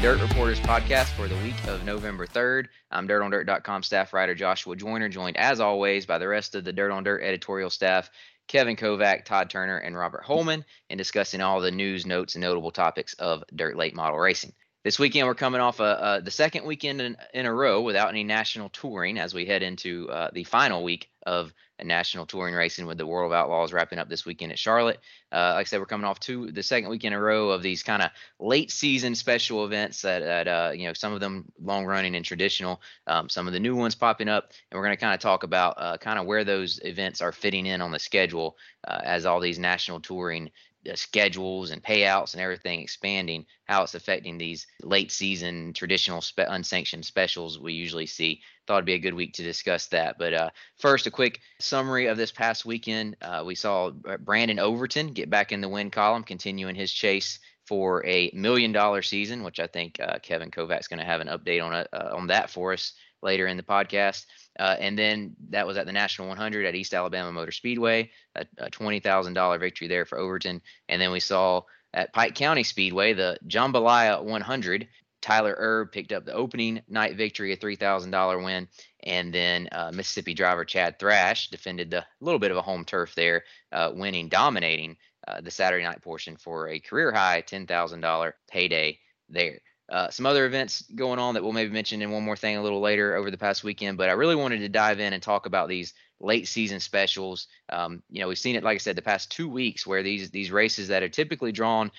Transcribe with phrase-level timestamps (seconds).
[0.00, 2.68] Dirt Reporters podcast for the week of November 3rd.
[2.90, 6.90] I'm DirtOnDirt.com staff writer Joshua Joyner, joined as always by the rest of the Dirt
[6.90, 8.08] on Dirt editorial staff,
[8.48, 12.70] Kevin Kovac, Todd Turner, and Robert Holman, in discussing all the news, notes, and notable
[12.70, 14.54] topics of dirt late model racing.
[14.84, 18.24] This weekend, we're coming off a, the second weekend in, in, a row without any
[18.24, 21.52] national touring as we head into uh, the final week of
[21.86, 24.98] national touring racing with the World of Outlaws wrapping up this weekend at Charlotte.
[25.32, 27.62] Uh, like I said, we're coming off two the second week in a row of
[27.62, 31.50] these kind of late season special events that, that uh, you know some of them
[31.62, 34.96] long running and traditional, um, some of the new ones popping up, and we're going
[34.96, 37.92] to kind of talk about uh, kind of where those events are fitting in on
[37.92, 38.56] the schedule
[38.86, 40.50] uh, as all these national touring
[40.94, 47.04] schedules and payouts and everything expanding, how it's affecting these late season traditional spe- unsanctioned
[47.04, 48.40] specials we usually see.
[48.66, 50.16] Thought it'd be a good week to discuss that.
[50.18, 53.16] But uh, first, a quick summary of this past weekend.
[53.20, 58.04] Uh, we saw Brandon Overton get back in the win column, continuing his chase for
[58.06, 61.64] a million dollar season, which I think uh, Kevin Kovac's going to have an update
[61.64, 64.26] on uh, on that for us later in the podcast.
[64.60, 68.44] Uh, and then that was at the National 100 at East Alabama Motor Speedway, a,
[68.58, 70.60] a $20,000 victory there for Overton.
[70.90, 71.62] And then we saw
[71.94, 74.88] at Pike County Speedway, the Jambalaya 100.
[75.22, 78.68] Tyler Erb picked up the opening night victory, a $3,000 win.
[79.02, 83.14] And then uh, Mississippi driver Chad Thrash defended the little bit of a home turf
[83.14, 88.98] there, uh, winning, dominating uh, the Saturday night portion for a career high $10,000 payday
[89.30, 89.60] there.
[89.90, 92.62] Uh, some other events going on that we'll maybe mention in one more thing a
[92.62, 93.98] little later over the past weekend.
[93.98, 97.48] But I really wanted to dive in and talk about these late season specials.
[97.70, 100.30] Um, you know, we've seen it, like I said, the past two weeks where these
[100.30, 101.90] these races that are typically drawn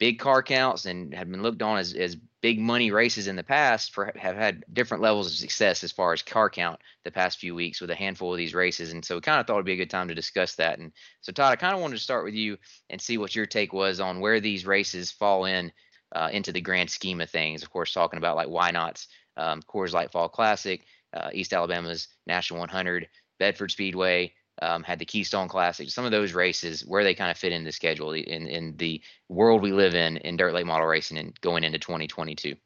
[0.00, 3.44] big car counts and have been looked on as, as big money races in the
[3.44, 7.38] past for have had different levels of success as far as car count the past
[7.38, 9.66] few weeks with a handful of these races and so we kind of thought it'd
[9.66, 10.90] be a good time to discuss that and
[11.20, 12.56] so todd i kind of wanted to start with you
[12.88, 15.70] and see what your take was on where these races fall in
[16.12, 17.62] uh, into the grand scheme of things.
[17.62, 19.06] Of course, talking about like Whynot
[19.36, 20.84] um, Coors Light Fall Classic,
[21.14, 24.32] uh, East Alabama's National 100, Bedford Speedway.
[24.62, 27.64] Um, had the Keystone Classic, some of those races where they kind of fit in
[27.64, 29.00] the schedule in, in the
[29.30, 32.56] world we live in in dirt late model racing and going into 2022.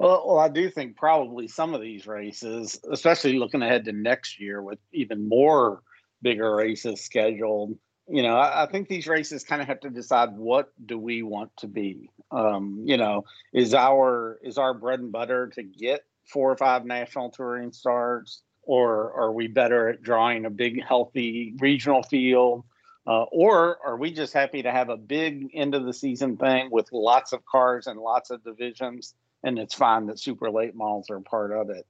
[0.00, 4.40] Well, well, I do think probably some of these races, especially looking ahead to next
[4.40, 5.82] year with even more
[6.22, 7.78] bigger races scheduled,
[8.08, 11.22] you know, I, I think these races kind of have to decide what do we
[11.22, 12.10] want to be.
[12.30, 16.84] Um, you know, is our is our bread and butter to get four or five
[16.84, 22.64] national touring starts, or are we better at drawing a big, healthy regional field?
[23.06, 26.70] Uh, or are we just happy to have a big end of the season thing
[26.70, 31.10] with lots of cars and lots of divisions, and it's fine that super late models
[31.10, 31.86] are part of it?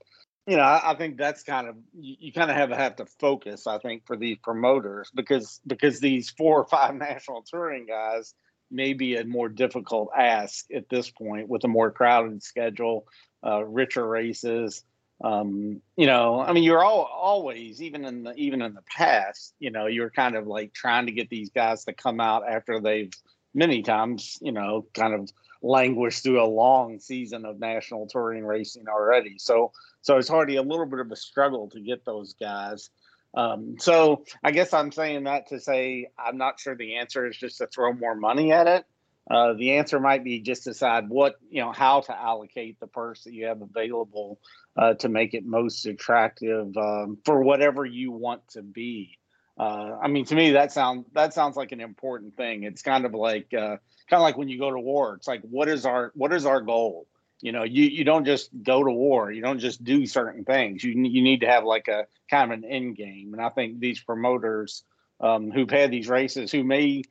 [0.47, 2.97] You know, I, I, think that's kind of you, you kind of have to have
[2.97, 3.67] to focus.
[3.67, 8.35] I think for these promoters because because these four or five national touring guys
[8.71, 13.07] may be a more difficult ask at this point with a more crowded schedule,
[13.47, 14.83] uh, richer races.
[15.23, 19.55] Um, you know, I mean, you're all always even in the even in the past,
[19.59, 22.81] you know, you're kind of like trying to get these guys to come out after
[22.81, 23.13] they've
[23.55, 25.31] many times, you know, kind of
[25.63, 29.39] languished through a long season of national touring racing already.
[29.39, 29.73] So
[30.05, 32.91] so it's already a little bit of a struggle to get those guys.
[33.35, 37.37] Um, so I guess I'm saying that to say I'm not sure the answer is
[37.37, 38.85] just to throw more money at it.
[39.31, 43.25] Uh, the answer might be just decide what you know how to allocate the purse
[43.25, 44.39] that you have available
[44.77, 49.17] uh, to make it most attractive um, for whatever you want to be.
[49.59, 52.65] Uh, I mean, to me, that sounds that sounds like an important thing.
[52.65, 53.79] It's kind of like uh,
[54.11, 55.15] kind of like when you go to war.
[55.15, 57.07] It's like what is our what is our goal?
[57.41, 59.31] You know, you you don't just go to war.
[59.31, 60.83] You don't just do certain things.
[60.83, 63.35] You you need to have like a kind of an end game.
[63.35, 64.85] And I think these promoters
[65.21, 67.03] um, who've had these races, who may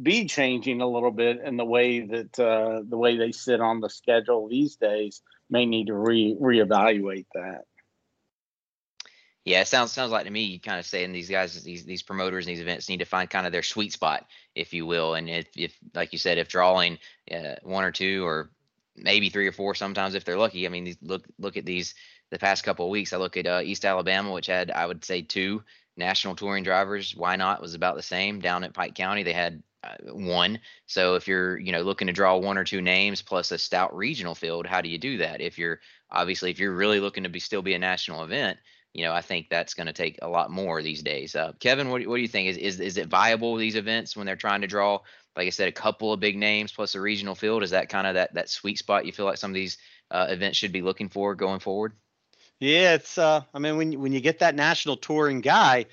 [0.00, 3.80] be changing a little bit in the way that uh, the way they sit on
[3.80, 7.64] the schedule these days, may need to re reevaluate that.
[9.44, 12.02] Yeah, it sounds sounds like to me you kind of saying these guys, these these
[12.02, 15.14] promoters, these events need to find kind of their sweet spot, if you will.
[15.14, 16.98] And if, if like you said, if drawing
[17.30, 18.50] uh, one or two or
[18.96, 20.66] maybe three or four sometimes if they're lucky.
[20.66, 21.94] I mean, these, look look at these
[22.30, 23.12] the past couple of weeks.
[23.12, 25.62] I look at uh, East Alabama, which had I would say two
[25.96, 27.14] national touring drivers.
[27.14, 29.22] Whynot was about the same down at Pike County.
[29.22, 30.60] They had uh, one.
[30.86, 33.94] So if you're you know looking to draw one or two names plus a stout
[33.96, 35.40] regional field, how do you do that?
[35.40, 35.80] If you're
[36.10, 38.58] obviously if you're really looking to be still be a national event,
[38.94, 41.34] you know, I think that's going to take a lot more these days.
[41.34, 42.48] Uh, Kevin, what, what do you think?
[42.48, 45.00] Is, is is it viable these events when they're trying to draw,
[45.36, 47.62] like I said, a couple of big names plus a regional field?
[47.62, 49.78] Is that kind of that that sweet spot you feel like some of these
[50.10, 51.92] uh, events should be looking for going forward?
[52.60, 53.18] Yeah, it's.
[53.18, 55.86] Uh, I mean, when when you get that national touring guy,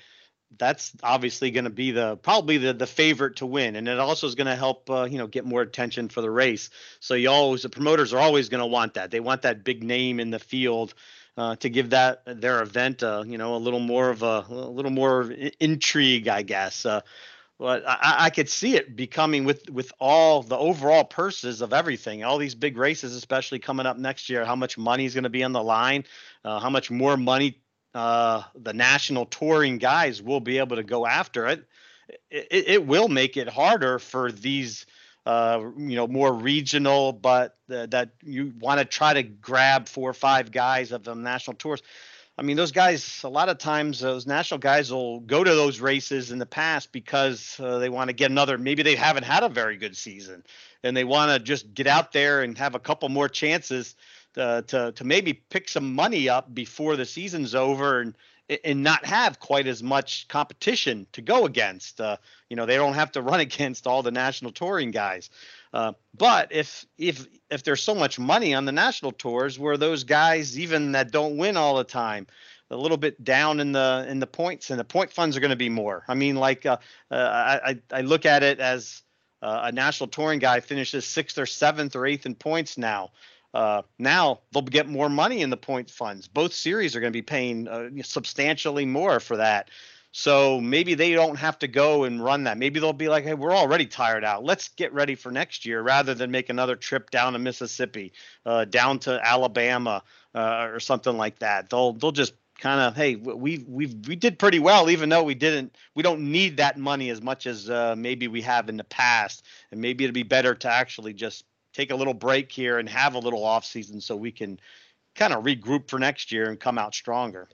[0.58, 4.26] that's obviously going to be the probably the the favorite to win, and it also
[4.26, 6.70] is going to help uh, you know get more attention for the race.
[7.00, 9.10] So you always the promoters are always going to want that.
[9.10, 10.94] They want that big name in the field.
[11.34, 14.68] Uh, to give that their event, uh, you know, a little more of a, a
[14.68, 16.84] little more intrigue, I guess.
[16.84, 17.00] Uh,
[17.62, 22.24] but I, I, could see it becoming with with all the overall purses of everything,
[22.24, 24.44] all these big races, especially coming up next year.
[24.44, 26.02] How much money is going to be on the line?
[26.44, 27.62] Uh, how much more money
[27.94, 31.64] uh, the national touring guys will be able to go after it,
[32.32, 34.84] it, it will make it harder for these,
[35.24, 40.10] uh, you know, more regional, but uh, that you want to try to grab four
[40.10, 41.80] or five guys of the national tours.
[42.38, 45.80] I mean, those guys, a lot of times, those national guys will go to those
[45.80, 49.42] races in the past because uh, they want to get another, maybe they haven't had
[49.42, 50.42] a very good season
[50.82, 53.94] and they want to just get out there and have a couple more chances
[54.36, 58.14] uh, to to maybe pick some money up before the season's over and
[58.64, 62.00] and not have quite as much competition to go against.
[62.00, 62.16] Uh,
[62.48, 65.30] you know, they don't have to run against all the national touring guys.
[65.72, 70.04] Uh, but if if if there's so much money on the national tours, where those
[70.04, 72.26] guys even that don't win all the time,
[72.70, 75.50] a little bit down in the in the points, and the point funds are going
[75.50, 76.04] to be more.
[76.08, 76.78] I mean, like uh,
[77.10, 79.02] uh, I I look at it as
[79.40, 83.10] uh, a national touring guy finishes sixth or seventh or eighth in points now.
[83.54, 86.26] Uh, now they'll get more money in the point funds.
[86.26, 89.68] Both series are going to be paying substantially more for that.
[90.12, 92.58] So maybe they don't have to go and run that.
[92.58, 94.44] Maybe they'll be like, "Hey, we're already tired out.
[94.44, 98.12] Let's get ready for next year," rather than make another trip down to Mississippi,
[98.44, 100.02] uh, down to Alabama,
[100.34, 101.70] uh, or something like that.
[101.70, 105.34] They'll they'll just kind of, "Hey, we we we did pretty well, even though we
[105.34, 105.76] didn't.
[105.94, 109.46] We don't need that money as much as uh, maybe we have in the past,
[109.70, 113.14] and maybe it'd be better to actually just take a little break here and have
[113.14, 114.60] a little off season so we can
[115.14, 117.48] kind of regroup for next year and come out stronger.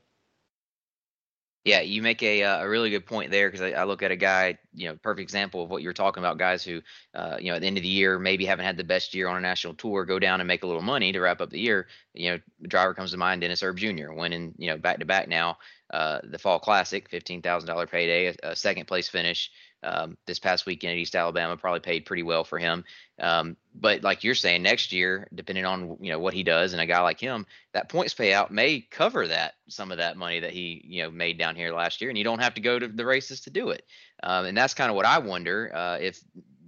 [1.68, 4.10] Yeah, you make a uh, a really good point there because I, I, look at
[4.10, 6.38] a guy, you know, perfect example of what you're talking about.
[6.38, 6.80] Guys who,
[7.14, 9.28] uh, you know, at the end of the year maybe haven't had the best year
[9.28, 11.60] on a national tour, go down and make a little money to wrap up the
[11.60, 11.88] year.
[12.14, 14.12] You know, driver comes to mind, Dennis Erb Jr.
[14.12, 15.58] winning, you know, back to back now,
[15.90, 19.50] uh, the Fall Classic, fifteen thousand dollar payday, a, a second place finish
[19.82, 22.84] um, this past weekend at East Alabama probably paid pretty well for him.
[23.20, 26.82] Um, but like you're saying, next year, depending on you know what he does, and
[26.82, 30.50] a guy like him, that points payout may cover that some of that money that
[30.50, 32.88] he you know made down here last year, and you don't have to go to
[32.88, 33.84] the races to do it.
[34.22, 36.20] Um, and that's kind of what I wonder uh, if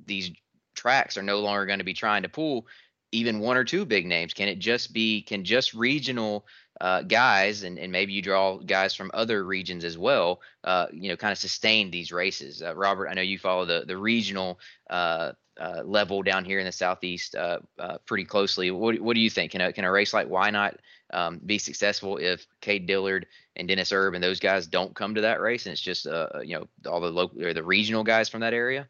[0.07, 0.31] these
[0.75, 2.67] tracks are no longer going to be trying to pull
[3.13, 4.35] even one or two big names.
[4.35, 6.47] Can it just be can just regional
[6.81, 11.11] uh, guys, and, and maybe you draw guys from other regions as well, uh, you
[11.11, 12.63] know, kind of sustain these races.
[12.63, 16.65] Uh, Robert, I know you follow the the regional uh, uh, level down here in
[16.65, 17.59] the southeast uh,
[18.07, 18.71] pretty closely.
[18.71, 19.53] What what do you think?
[19.53, 20.77] Can a can a race like Whynot
[21.13, 25.21] um, be successful if Cade Dillard and Dennis Erb and those guys don't come to
[25.21, 28.41] that race, and it's just you know all the local or the regional guys from
[28.41, 28.89] that area?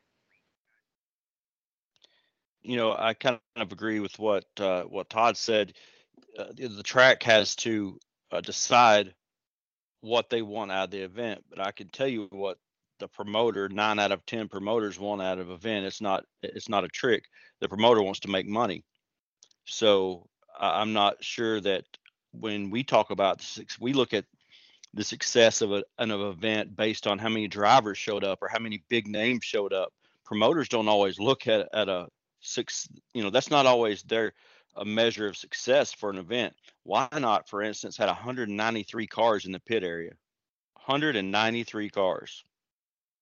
[2.63, 5.73] You know, I kind of agree with what what Todd said
[6.39, 7.99] uh, the track has to
[8.33, 9.15] uh, decide
[10.01, 11.45] what they want out of the event.
[11.51, 12.59] But I can tell you what
[12.99, 15.87] the promoter, nine out of ten promoters want out of event.
[15.87, 17.25] It's not it's not a trick.
[17.61, 18.85] The promoter wants to make money.
[19.65, 20.27] So
[20.59, 21.85] I'm not sure that
[22.33, 23.45] when we talk about
[23.81, 24.25] we look at
[24.95, 28.59] the success of a, an event based on how many drivers showed up or how
[28.59, 29.93] many big names showed up.
[30.25, 32.09] Promoters don't always look at at a
[32.41, 32.89] six.
[33.15, 34.33] You know, that's not always their
[34.81, 36.55] a measure of success for an event.
[36.87, 40.13] Whynot, for instance, had 193 cars in the pit area?
[40.75, 42.43] 193 cars.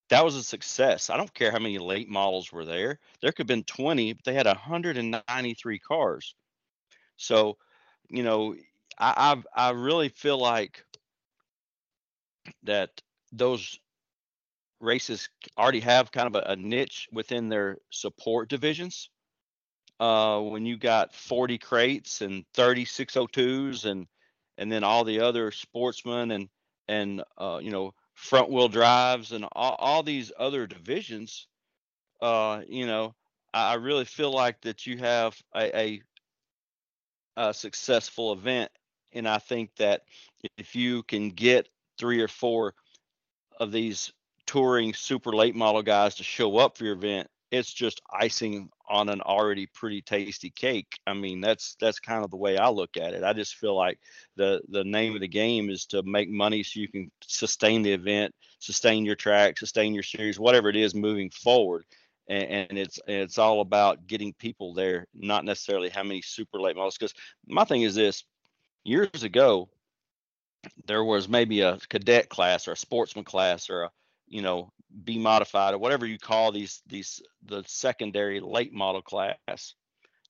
[0.09, 1.11] That was a success.
[1.11, 3.00] I don't care how many late models were there.
[3.21, 6.35] There could have been 20, but they had 193 cars.
[7.17, 7.59] So,
[8.09, 8.55] you know,
[8.97, 10.85] I I, I really feel like
[12.62, 12.91] that
[13.33, 13.79] those
[14.81, 19.11] races already have kind of a, a niche within their support divisions
[20.00, 24.07] uh, when you got 40 crates and 30 602s and
[24.57, 26.49] and then all the other sportsmen and
[26.88, 31.47] and uh, you know front wheel drives and all, all these other divisions
[32.21, 33.14] uh, you know
[33.52, 36.02] I, really feel like that you have a, a,
[37.37, 38.71] a successful event.
[39.12, 40.02] And I think that
[40.57, 42.75] if you can get three or four
[43.59, 44.12] of these
[44.47, 49.09] touring super late model guys to show up for your event it's just icing on
[49.09, 50.99] an already pretty tasty cake.
[51.07, 53.25] I mean, that's that's kind of the way I look at it.
[53.25, 53.99] I just feel like
[54.37, 57.93] the the name of the game is to make money so you can sustain the
[57.93, 61.85] event, sustain your track, sustain your series, whatever it is moving forward.
[62.28, 66.76] And, and it's it's all about getting people there, not necessarily how many super late
[66.76, 66.99] models.
[66.99, 67.14] Because
[67.47, 68.25] my thing is this:
[68.85, 69.71] years ago,
[70.87, 73.90] there was maybe a cadet class or a sportsman class or a
[74.31, 74.71] you know,
[75.04, 79.75] be modified or whatever you call these these the secondary late model class.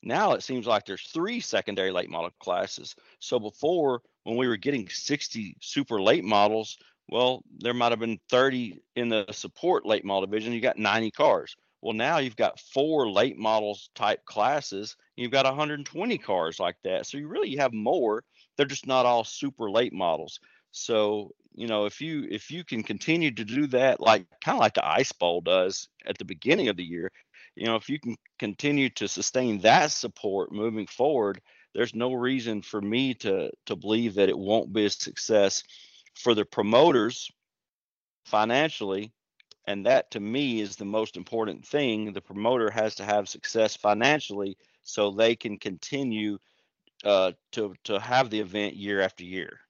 [0.03, 2.95] Now it seems like there's three secondary late model classes.
[3.19, 8.21] So before, when we were getting 60 super late models, well, there might have been
[8.31, 10.53] 30 in the support late model division.
[10.53, 11.57] You got 90 cars.
[11.81, 14.97] Well, now you've got four late models type classes.
[15.17, 17.07] You've got 120 cars like that.
[17.07, 18.25] So you really have more.
[18.57, 20.41] They're just not all super late models.
[20.73, 24.61] So you know if you if you can continue to do that like kind of
[24.61, 27.11] like the ice bowl does at the beginning of the year
[27.57, 31.41] you know if you can continue to sustain that support moving forward
[31.75, 35.65] there's no reason for me to to believe that it won't be a success
[36.15, 37.29] for the promoters
[38.25, 39.13] financially
[39.67, 42.15] and that to me is the most important thing.
[42.15, 46.39] The promoter has to have success financially so they can continue
[47.05, 49.61] uh, to to have the event year after year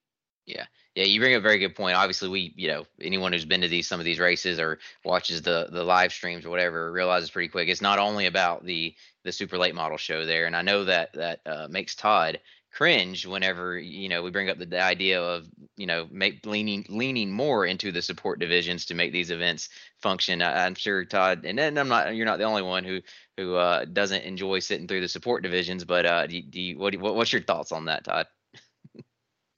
[0.49, 0.65] yeah,
[0.95, 1.95] yeah, you bring up a very good point.
[1.95, 5.41] Obviously, we, you know, anyone who's been to these some of these races or watches
[5.41, 9.31] the the live streams or whatever realizes pretty quick it's not only about the the
[9.31, 12.39] super late model show there, and I know that that uh, makes Todd
[12.71, 16.85] cringe whenever you know we bring up the, the idea of you know make leaning
[16.89, 19.69] leaning more into the support divisions to make these events
[20.01, 20.41] function.
[20.41, 23.01] I, am sure Todd, and then I'm not you're not the only one who
[23.37, 26.95] who uh, doesn't enjoy sitting through the support divisions, but uh, do, do you, what,
[26.97, 28.25] what what's your thoughts on that, Todd?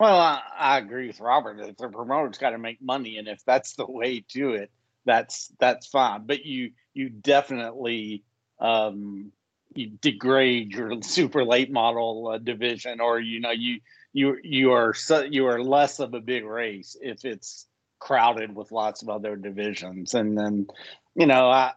[0.02, 1.60] Well, I, I agree with Robert.
[1.60, 4.72] If the promoter's got to make money, and if that's the way to it,
[5.06, 6.26] that's that's fine.
[6.26, 8.24] But you you definitely
[8.60, 9.32] um,
[9.76, 13.80] you degrade your super late model uh, division, or you know you
[14.12, 14.96] you you are
[15.30, 17.68] you are less of a big race if it's
[18.00, 20.16] crowded with lots of other divisions.
[20.16, 20.66] And then
[21.14, 21.74] you know I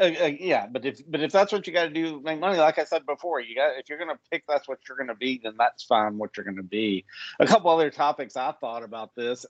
[0.00, 2.56] uh, uh, yeah, but if but if that's what you got to do, make money.
[2.56, 5.40] Like I said before, you got if you're to pick that's what you're to be,
[5.42, 6.16] then that's fine.
[6.16, 7.04] What you're to be.
[7.38, 9.44] A couple other topics I thought about this.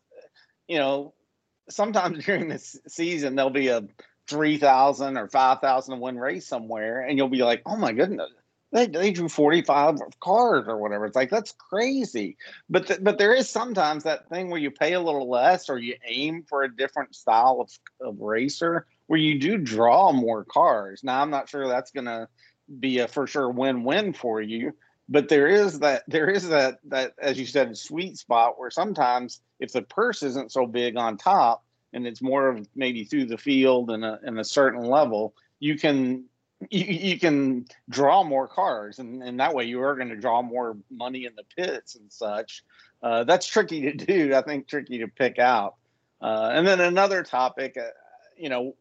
[0.66, 1.14] You know,
[1.68, 3.84] sometimes during this season there'll be a
[4.28, 8.30] three thousand or five thousand win race somewhere, and you'll be like, oh my goodness.
[8.72, 11.04] They, they drew 45 cars or whatever.
[11.04, 12.36] It's like that's crazy.
[12.68, 15.76] But th- but there is sometimes that thing where you pay a little less or
[15.76, 21.02] you aim for a different style of, of racer where you do draw more cars.
[21.02, 22.28] Now, I'm not sure that's going to
[22.78, 24.72] be a for sure win-win for you,
[25.08, 29.40] but there is that there is that that as you said sweet spot where sometimes
[29.58, 33.36] if the purse isn't so big on top and it's more of maybe through the
[33.36, 36.26] field and a, and a certain level, you can
[36.70, 40.40] you, you can draw more cars and, and that way you are going to draw
[40.40, 42.62] more money in the pits and such.
[43.02, 44.36] Uh, that's tricky to do.
[44.36, 45.74] I think tricky to pick out.
[46.22, 47.88] Uh, and then another topic, uh,
[48.36, 48.76] you know,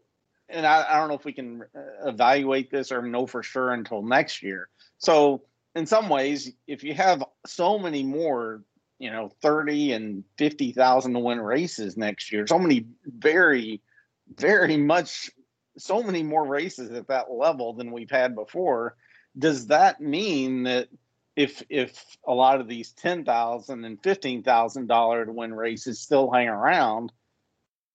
[0.49, 3.71] and I, I, don't know if we can uh, evaluate this or know for sure
[3.71, 4.69] until next year.
[4.97, 5.43] So,
[5.75, 8.63] in some ways, if you have so many more,
[8.97, 13.81] you know, 30 and 50,000 to win races next year, so many very,
[14.35, 15.29] very much,
[15.77, 18.95] so many more races at that level than we've had before,
[19.37, 20.89] does that mean that
[21.35, 26.01] if if a lot of these ten thousand and fifteen thousand dollar to win races
[26.01, 27.13] still hang around,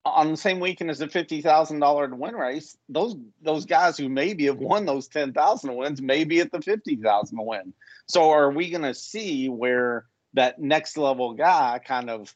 [0.05, 4.07] on the same weekend as a fifty thousand dollar win race, those those guys who
[4.07, 7.73] maybe have won those ten thousand wins maybe at the fifty thousand win.
[8.07, 12.35] So are we going to see where that next level guy kind of,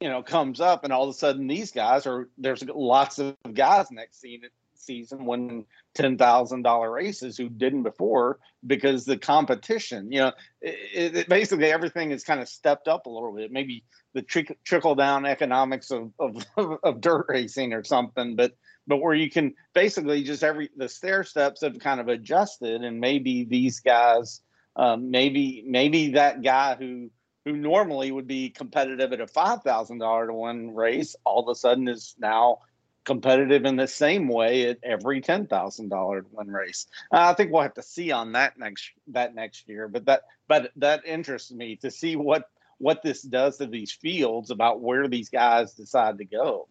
[0.00, 3.36] you know, comes up, and all of a sudden these guys are there's lots of
[3.52, 4.48] guys next season
[4.78, 11.16] season winning ten thousand dollar races who didn't before because the competition, you know, it,
[11.16, 13.52] it, basically everything is kind of stepped up a little bit.
[13.52, 16.44] Maybe the trick, trickle down economics of, of,
[16.82, 18.52] of dirt racing or something, but
[18.86, 23.00] but where you can basically just every the stair steps have kind of adjusted, and
[23.00, 24.40] maybe these guys,
[24.76, 27.10] um, maybe maybe that guy who
[27.44, 31.48] who normally would be competitive at a five thousand dollar to one race, all of
[31.48, 32.58] a sudden is now
[33.06, 36.86] competitive in the same way at every ten thousand dollar win race.
[37.10, 40.24] Uh, I think we'll have to see on that next that next year, but that
[40.48, 45.08] but that interests me to see what what this does to these fields about where
[45.08, 46.68] these guys decide to go.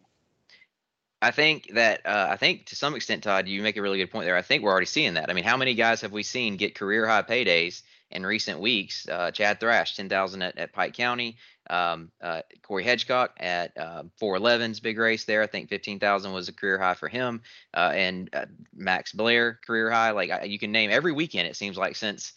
[1.22, 4.10] I think that uh, I think to some extent, Todd, you make a really good
[4.10, 4.36] point there.
[4.36, 5.30] I think we're already seeing that.
[5.30, 9.08] I mean, how many guys have we seen get career high paydays in recent weeks?
[9.08, 11.38] Uh, Chad Thrash, ten thousand at, at Pike County.
[11.68, 15.42] Um, uh, Corey Hedgecock at uh, 411's big race there.
[15.42, 17.42] I think 15,000 was a career high for him.
[17.74, 20.10] Uh, and uh, Max Blair career high.
[20.10, 21.48] Like I, you can name every weekend.
[21.48, 22.32] It seems like since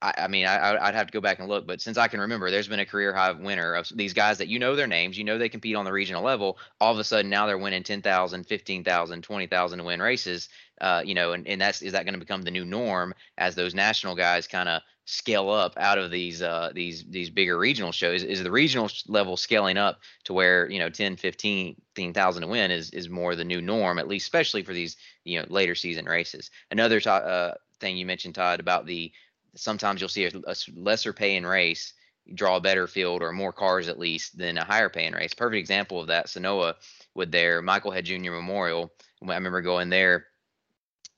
[0.00, 2.20] I, I mean, I, would have to go back and look, but since I can
[2.20, 5.18] remember, there's been a career high winner of these guys that you know their names,
[5.18, 6.58] you know they compete on the regional level.
[6.80, 10.48] All of a sudden, now they're winning 10,000, 15,000, 20,000 to win races.
[10.80, 13.56] Uh, you know, and, and that's is that going to become the new norm as
[13.56, 17.92] those national guys kind of scale up out of these uh, these these bigger regional
[17.92, 22.70] shows is the regional level scaling up to where you know 10 15,000 to win
[22.70, 26.04] is is more the new norm at least especially for these you know later season
[26.04, 29.10] races another to, uh, thing you mentioned Todd about the
[29.56, 31.94] sometimes you'll see a, a lesser paying race
[32.34, 35.58] draw a better field or more cars at least than a higher paying race perfect
[35.58, 36.74] example of that Senoia
[37.14, 38.32] with their Michael Head Jr.
[38.32, 38.92] Memorial
[39.26, 40.26] I remember going there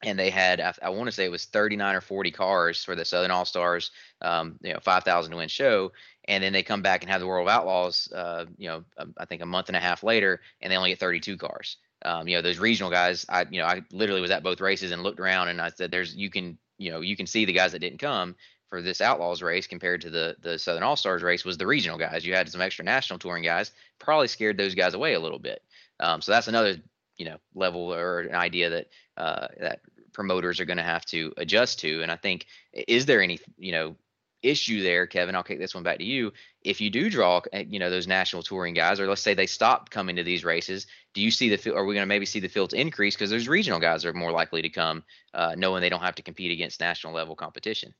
[0.02, 2.94] and they had I, I want to say it was 39 or 40 cars for
[2.94, 3.90] the Southern All Stars,
[4.22, 5.92] um, you know, 5,000 to win show,
[6.26, 9.14] and then they come back and have the World of Outlaws, uh, you know, um,
[9.18, 11.76] I think a month and a half later, and they only get 32 cars.
[12.04, 14.90] Um, you know, those regional guys, I you know, I literally was at both races
[14.90, 17.52] and looked around and I said, "There's you can you know you can see the
[17.52, 18.36] guys that didn't come."
[18.70, 21.98] For this Outlaws race compared to the the Southern All Stars race was the regional
[21.98, 22.24] guys.
[22.24, 25.60] You had some extra national touring guys, probably scared those guys away a little bit.
[25.98, 26.76] Um, so that's another
[27.20, 28.86] you know level or an idea that
[29.18, 29.80] uh, that
[30.12, 32.02] promoters are going to have to adjust to.
[32.02, 33.96] And I think is there any you know
[34.42, 35.34] issue there, Kevin?
[35.34, 36.32] I'll kick this one back to you.
[36.62, 39.46] If you do draw eh, you know those national touring guys, or let's say they
[39.46, 42.40] stop coming to these races, do you see the are we going to maybe see
[42.40, 45.88] the fields increase because those regional guys are more likely to come, uh, knowing they
[45.88, 47.94] don't have to compete against national level competition?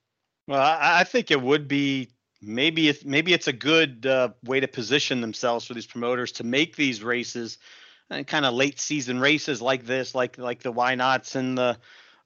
[0.47, 2.11] Well, I, I think it would be
[2.43, 6.45] maybe it's maybe it's a good uh, way to position themselves for these promoters to
[6.45, 7.59] make these races
[8.27, 11.79] kind of late season races like this, like like the Whynots and the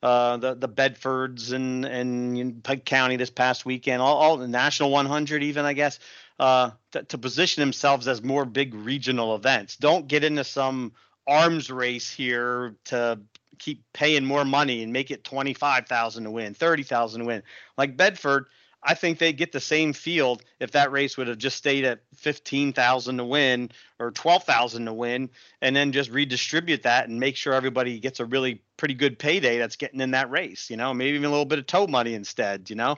[0.03, 4.91] uh, the the Bedfords and and Pike County this past weekend, all, all the National
[4.91, 5.99] 100 even I guess,
[6.39, 9.77] uh, to, to position themselves as more big regional events.
[9.77, 10.93] Don't get into some
[11.27, 13.19] arms race here to
[13.59, 17.43] keep paying more money and make it 25,000 to win, 30,000 to win.
[17.79, 18.47] Like Bedford,
[18.85, 22.01] I think they'd get the same field if that race would have just stayed at
[22.17, 25.31] 15,000 to win or 12,000 to win
[25.63, 29.59] and then just redistribute that and make sure everybody gets a really pretty good payday
[29.59, 32.13] that's getting in that race, you know, maybe even a little bit of tow money
[32.13, 32.97] instead, you know,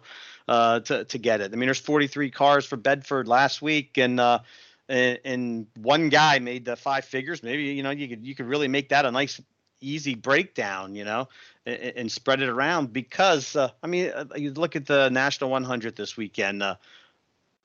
[0.48, 1.52] uh, to, to get it.
[1.52, 4.40] I mean, there's 43 cars for Bedford last week and, uh,
[4.88, 7.44] and, and one guy made the five figures.
[7.44, 9.40] Maybe, you know, you could, you could really make that a nice
[9.80, 11.28] easy breakdown, you know,
[11.64, 15.50] and, and spread it around because uh, I mean, uh, you look at the National
[15.50, 16.62] 100 this weekend.
[16.62, 16.76] Uh,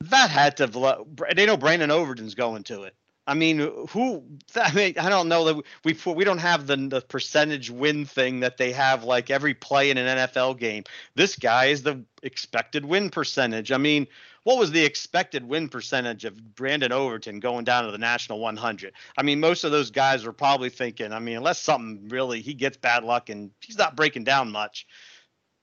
[0.06, 1.06] that had to.
[1.36, 2.96] They know Brandon Overton's going to it.
[3.28, 4.24] I mean, who?
[4.56, 8.40] I mean, I don't know that we we don't have the the percentage win thing
[8.40, 10.84] that they have like every play in an NFL game.
[11.16, 13.72] This guy is the expected win percentage.
[13.72, 14.08] I mean,
[14.44, 18.94] what was the expected win percentage of Brandon Overton going down to the National 100?
[19.18, 22.54] I mean, most of those guys were probably thinking, I mean, unless something really he
[22.54, 24.88] gets bad luck and he's not breaking down much,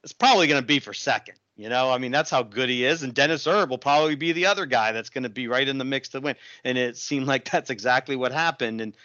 [0.04, 1.38] it's probably going to be for second.
[1.56, 3.02] You know, I mean, that's how good he is.
[3.02, 5.76] And Dennis Erb will probably be the other guy that's going to be right in
[5.76, 6.36] the mix to win.
[6.62, 8.80] And it seemed like that's exactly what happened.
[8.80, 8.96] And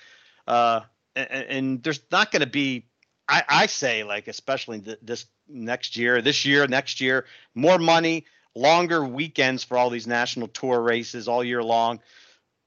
[0.47, 0.81] uh,
[1.15, 2.85] and, and there's not going to be,
[3.27, 8.25] I, I say, like especially th- this next year, this year, next year, more money,
[8.55, 11.99] longer weekends for all these national tour races all year long.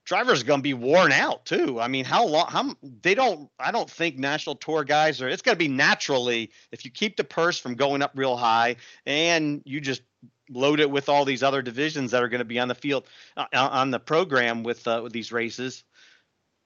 [0.05, 1.81] Drivers are going to be worn out too.
[1.81, 2.47] I mean, how long?
[2.49, 3.51] How they don't?
[3.59, 5.29] I don't think national tour guys are.
[5.29, 8.77] It's going to be naturally if you keep the purse from going up real high
[9.05, 10.03] and you just
[10.49, 13.05] load it with all these other divisions that are going to be on the field
[13.37, 15.83] uh, on the program with uh, with these races.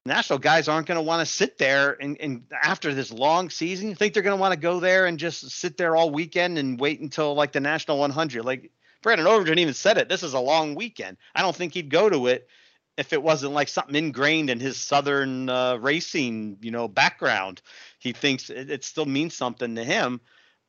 [0.04, 3.88] National guys aren't going to want to sit there and, and after this long season,
[3.88, 6.56] you think they're going to want to go there and just sit there all weekend
[6.58, 8.42] and wait until like the national 100?
[8.42, 8.70] Like
[9.02, 10.08] Brandon Overton even said it.
[10.08, 11.16] This is a long weekend.
[11.34, 12.48] I don't think he'd go to it
[12.96, 17.62] if it wasn't like something ingrained in his southern uh, racing, you know, background.
[17.98, 20.20] He thinks it, it, still means something to him,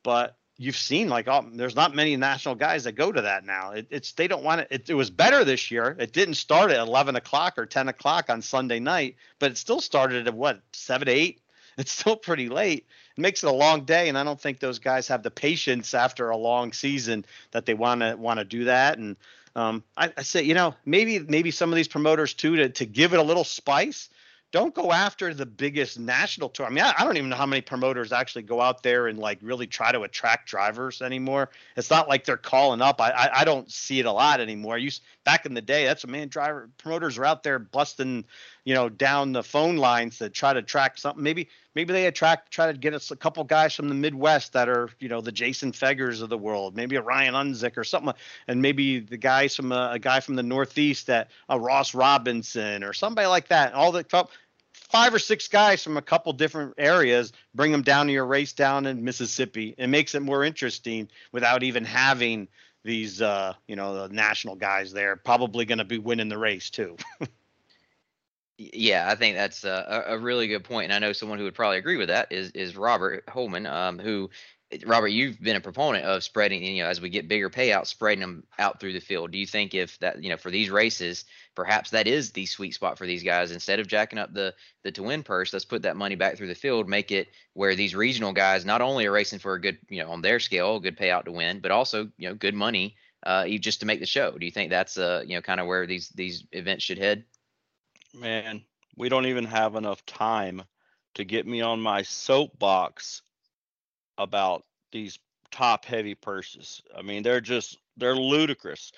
[0.01, 3.71] but you've seen like oh, there's not many national guys that go to that now.
[3.71, 4.93] It, it's they don't want it, it.
[4.93, 5.95] was better this year.
[5.99, 9.81] It didn't start at 11 o'clock or 10 o'clock on Sunday night, but it still
[9.81, 11.41] started at what seven to eight.
[11.77, 12.85] It's still pretty late
[13.21, 16.29] makes it a long day, and I don't think those guys have the patience after
[16.29, 18.97] a long season that they want to want to do that.
[18.97, 19.15] And
[19.55, 22.85] um, I, I say, you know, maybe maybe some of these promoters too to to
[22.85, 24.09] give it a little spice
[24.51, 26.65] don't go after the biggest national tour.
[26.65, 29.17] I mean, I, I, don't even know how many promoters actually go out there and
[29.17, 31.49] like really try to attract drivers anymore.
[31.77, 32.99] It's not like they're calling up.
[32.99, 34.77] I I, I don't see it a lot anymore.
[34.77, 34.91] You
[35.23, 38.25] back in the day, that's a man driver promoters are out there busting,
[38.65, 41.23] you know, down the phone lines to try to track something.
[41.23, 44.69] Maybe maybe they attract try to get us a couple guys from the Midwest that
[44.69, 48.13] are you know the Jason Fegers of the world, maybe a Ryan Unzicker or something,
[48.47, 51.93] and maybe the guys from a, uh, a guy from the Northeast that a Ross
[51.93, 53.73] Robinson or somebody like that.
[53.73, 54.05] All the
[54.91, 58.53] five or six guys from a couple different areas, bring them down to your race
[58.53, 59.73] down in Mississippi.
[59.77, 62.49] It makes it more interesting without even having
[62.83, 65.15] these, uh, you know, the national guys there.
[65.15, 66.97] Probably going to be winning the race too.
[68.57, 71.55] yeah, I think that's a, a, really good point, and I know someone who would
[71.55, 74.29] probably agree with that is is Robert Holman, um, who
[74.85, 78.21] Robert, you've been a proponent of spreading, you know, as we get bigger payouts, spreading
[78.21, 79.31] them out through the field.
[79.31, 82.73] Do you think if that, you know, for these races, perhaps that is the sweet
[82.73, 83.51] spot for these guys?
[83.51, 86.47] Instead of jacking up the the to win purse, let's put that money back through
[86.47, 89.77] the field, make it where these regional guys not only are racing for a good,
[89.89, 92.55] you know, on their scale, a good payout to win, but also, you know, good
[92.55, 94.31] money, uh, just to make the show.
[94.31, 97.23] Do you think that's, uh, you know, kind of where these these events should head?
[98.13, 98.63] Man,
[98.97, 100.63] we don't even have enough time
[101.15, 103.21] to get me on my soapbox
[104.17, 105.19] about these
[105.51, 106.81] top heavy purses.
[106.95, 108.91] I mean, they're just they're ludicrous.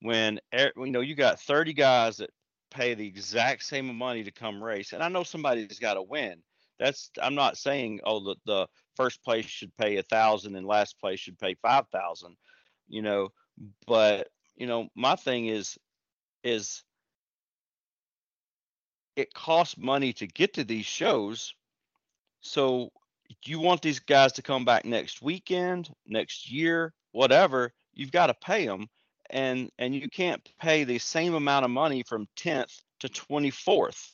[0.00, 2.30] When you know you got 30 guys that
[2.70, 6.42] pay the exact same money to come race, and I know somebody's got to win.
[6.78, 10.98] That's I'm not saying oh the the first place should pay a thousand and last
[11.00, 12.36] place should pay five thousand,
[12.88, 13.30] you know.
[13.86, 15.76] But you know my thing is
[16.44, 16.84] is
[19.16, 21.52] it costs money to get to these shows.
[22.40, 22.90] So
[23.44, 28.34] you want these guys to come back next weekend, next year, whatever, you've got to
[28.34, 28.86] pay them
[29.30, 34.12] and and you can't pay the same amount of money from 10th to 24th.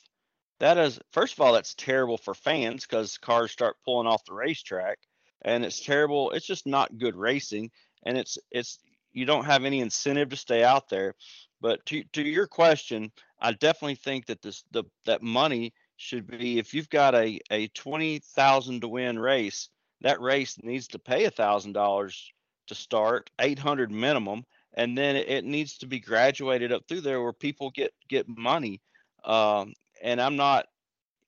[0.59, 4.33] That is first of all that's terrible for fans cuz cars start pulling off the
[4.33, 4.99] racetrack
[5.41, 6.31] and it's terrible.
[6.31, 7.71] It's just not good racing
[8.03, 8.79] and it's it's
[9.13, 11.15] you don't have any incentive to stay out there.
[11.61, 16.59] But to to your question, I definitely think that this the that money should be
[16.59, 19.69] if you've got a a twenty thousand to win race,
[20.01, 22.31] that race needs to pay a thousand dollars
[22.67, 27.21] to start, eight hundred minimum, and then it, needs to be graduated up through there
[27.21, 28.81] where people get get money.
[29.23, 30.67] Um, and I'm not,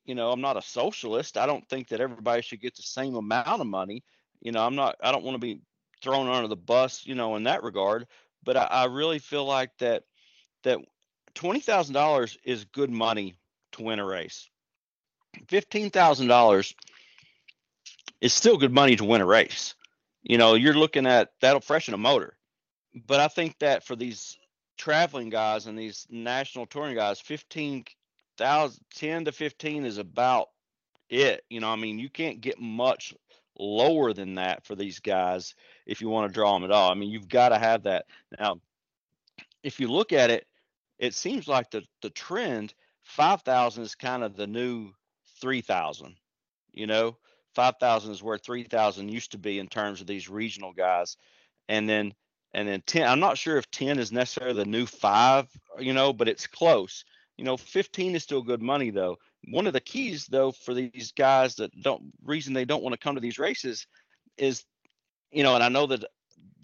[0.05, 1.38] you know, I'm not a socialist.
[1.38, 4.03] I don't think that everybody should get the same amount of money.
[4.41, 4.97] You know, I'm not.
[5.01, 5.62] I don't want to be
[6.03, 8.05] thrown under the bus, you know, in that regard.
[8.43, 10.03] But I, I really feel like that
[10.63, 10.79] that
[11.33, 13.36] twenty thousand dollars is good money
[13.71, 14.49] to win a race
[15.47, 16.73] fifteen thousand dollars
[18.21, 19.75] is still good money to win a race.
[20.23, 22.37] You know, you're looking at that'll freshen a motor.
[23.05, 24.38] But I think that for these
[24.77, 30.49] traveling guys and these national touring guys, 15,000, 10 to 15 is about
[31.10, 31.43] it.
[31.49, 33.13] You know, I mean, you can't get much
[33.60, 35.55] lower than that for these guys
[35.86, 36.91] if you want to draw them at all.
[36.91, 38.05] I mean, you've got to have that.
[38.39, 38.60] Now,
[39.63, 40.45] if you look at it,
[40.99, 44.91] it seems like the the trend 5,000 is kind of the new
[45.39, 46.15] three thousand.
[46.73, 47.17] You know,
[47.55, 51.17] five thousand is where three thousand used to be in terms of these regional guys,
[51.69, 52.13] and then
[52.53, 53.07] and then ten.
[53.07, 55.47] I'm not sure if ten is necessarily the new five.
[55.77, 57.03] Uh, you know, but it's close.
[57.38, 59.17] You know, 15 is still good money though.
[59.49, 62.99] One of the keys though for these guys that don't reason they don't want to
[62.99, 63.86] come to these races
[64.38, 64.63] is,
[65.31, 66.03] you know, and I know that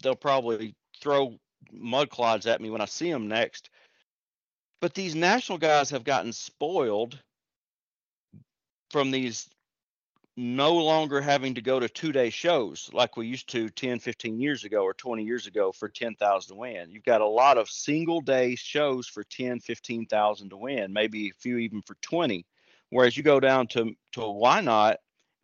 [0.02, 1.38] they'll probably throw
[1.72, 3.70] mud clods at me when I see them next.
[4.80, 7.18] But these national guys have gotten spoiled
[8.90, 9.48] from these
[10.36, 14.40] no longer having to go to two day shows like we used to 10, 15
[14.40, 16.90] years ago or 20 years ago for 10,000 to win.
[16.90, 21.34] You've got a lot of single day shows for 10, 15,000 to win, maybe a
[21.34, 22.44] few even for 20.
[22.90, 24.96] Whereas you go down to, to Whynot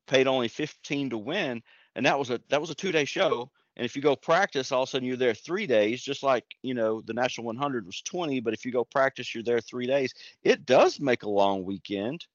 [0.09, 1.62] paid only 15 to win.
[1.94, 3.50] And that was a, that was a two day show.
[3.76, 6.44] And if you go practice, all of a sudden you're there three days, just like,
[6.62, 8.40] you know, the National 100 was 20.
[8.40, 10.12] But if you go practice, you're there three days.
[10.42, 12.26] It does make a long weekend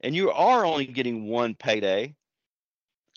[0.00, 2.14] and you are only getting one payday.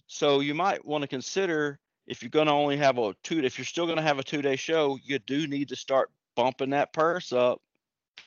[0.08, 3.58] So you might want to consider if you're going to only have a two, if
[3.58, 6.72] you're still going to have a two day show, you do need to start bumping
[6.72, 7.62] that purse up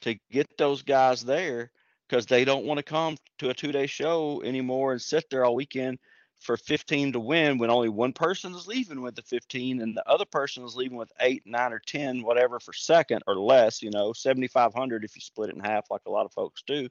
[0.01, 1.71] to get those guys there
[2.09, 5.45] because they don't want to come to a two day show anymore and sit there
[5.45, 5.99] all weekend
[6.41, 10.09] for 15 to win when only one person is leaving with the 15 and the
[10.09, 13.91] other person is leaving with eight, nine, or 10, whatever for second or less, you
[13.91, 16.89] know, 7,500 if you split it in half like a lot of folks do.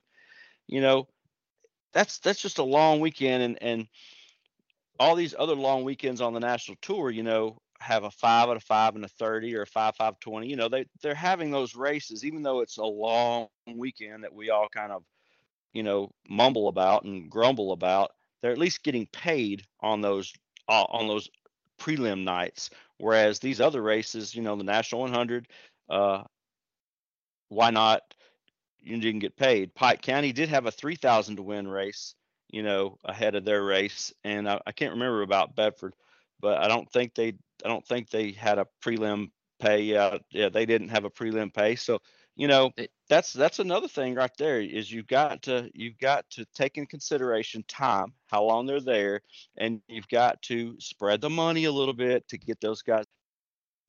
[0.67, 1.07] You know,
[1.93, 3.87] that's that's just a long weekend and and
[4.99, 8.57] all these other long weekends on the national tour you know have a five and
[8.57, 11.51] a five and a 30 or a five five 20 you know they they're having
[11.51, 15.03] those races even though it's a long weekend that we all kind of
[15.73, 20.33] you know mumble about and grumble about they're at least getting paid on those
[20.69, 21.29] uh, on those
[21.79, 22.69] prelim nights.
[22.97, 25.47] Whereas these other races you know the national 100
[25.89, 26.23] uh
[27.51, 27.99] Whynot
[28.83, 29.73] you didn't get paid.
[29.73, 32.15] Pike County did have a 3,000 to win race,
[32.49, 35.93] you know, ahead of their race, and I, I, can't remember about Bedford,
[36.39, 39.83] but I don't think they I don't think they had a prelim pay.
[39.83, 41.75] Yeah, yeah, they didn't have a prelim pay.
[41.75, 41.99] So
[42.35, 42.71] you know
[43.09, 46.85] that's that's another thing right there is you've got to you've got to take in
[46.85, 49.21] consideration time, how long they're there,
[49.57, 53.05] and you've got to spread the money a little bit to get those guys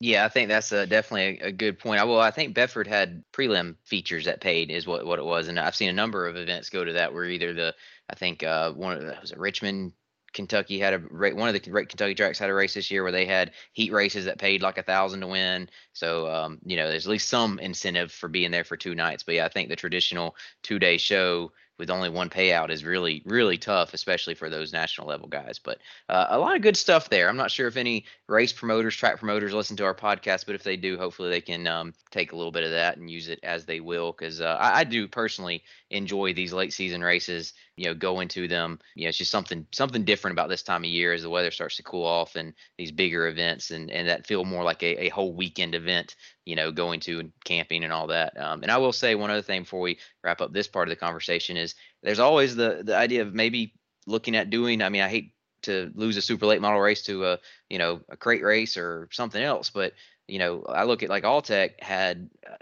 [0.04, 1.98] yeah, I think that's a, definitely a, a, good point.
[1.98, 5.48] I, well, I think Bedford had prelim features that paid is what, what it was,
[5.48, 7.74] and I've seen a number of events go to that where either the
[8.10, 9.92] I think uh, one of the, was it Richmond
[10.34, 13.24] Kentucky had a one of the Kentucky tracks had a race this year where they
[13.24, 15.70] had heat races that paid like a thousand to win.
[15.94, 19.22] So um, you know, there's at least some incentive for being there for two nights.
[19.22, 23.22] But yeah, I think the traditional two day show with only one payout is really
[23.24, 27.08] really tough especially for those national level guys but uh, a lot of good stuff
[27.08, 27.28] there.
[27.28, 30.62] I'm not sure if any race promoters track promoters listen to our podcast but if
[30.62, 33.40] they do hopefully they can um, take a little bit of that and use it
[33.42, 37.86] as they will because uh, I, I, do personally enjoy these late season races you
[37.86, 38.78] know go into them.
[38.94, 41.50] You know it's just something something different about this time of year as the weather
[41.50, 45.06] starts to cool off and these bigger events and and that feel more like a,
[45.06, 48.70] a whole weekend event you know going to and camping and all that um, and
[48.70, 51.56] i will say one other thing before we wrap up this part of the conversation
[51.56, 53.74] is there's always the the idea of maybe
[54.06, 57.24] looking at doing i mean i hate to lose a super late model race to
[57.24, 57.38] a
[57.70, 59.92] you know a crate race or something else but
[60.28, 62.56] you know i look at like alltech had uh,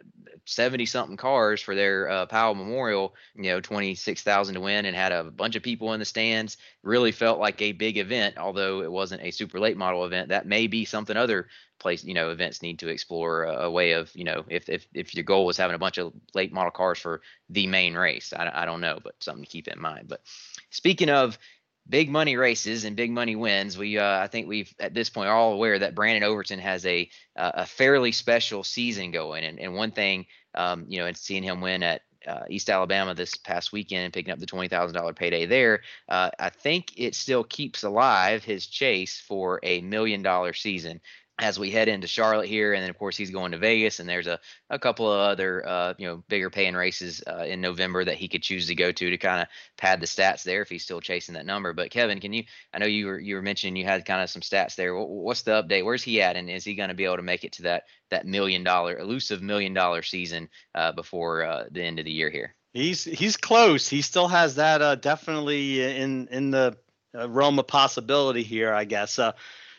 [0.44, 5.12] 70 something cars for their uh, Powell Memorial, you know, 26,000 to win and had
[5.12, 6.56] a bunch of people in the stands.
[6.82, 10.30] Really felt like a big event, although it wasn't a super late model event.
[10.30, 11.48] That may be something other
[11.82, 14.86] place, you know, events need to explore a, a way of, you know, if, if,
[14.94, 18.32] if your goal was having a bunch of late model cars for the main race,
[18.34, 20.08] I, I don't know, but something to keep in mind.
[20.08, 20.22] But
[20.70, 21.38] speaking of
[21.88, 23.76] big money races and big money wins.
[23.76, 26.86] We uh, I think we've at this point are all aware that Brandon Overton has
[26.86, 31.16] a uh, a fairly special season going, and and one thing um, you know, and
[31.16, 34.68] seeing him win at uh, East Alabama this past weekend and picking up the twenty
[34.68, 39.80] thousand dollar payday there, uh, I think it still keeps alive his chase for a
[39.80, 41.00] million dollar season
[41.42, 44.08] as we head into Charlotte here, and then of course he's going to Vegas, and
[44.08, 44.38] there's a,
[44.70, 48.28] a couple of other uh, you know bigger paying races uh, in November that he
[48.28, 51.00] could choose to go to to kind of pad the stats there if he's still
[51.00, 51.72] chasing that number.
[51.72, 52.44] But Kevin, can you?
[52.72, 54.94] I know you were you were mentioning you had kind of some stats there.
[54.96, 55.84] What's the update?
[55.84, 57.84] Where's he at, and is he going to be able to make it to that
[58.10, 62.30] that million dollar elusive million dollar season uh, before uh, the end of the year
[62.30, 62.54] here?
[62.72, 63.88] He's he's close.
[63.88, 66.76] He still has that uh, definitely in in the
[67.18, 69.18] uh, realm of possibility here, I guess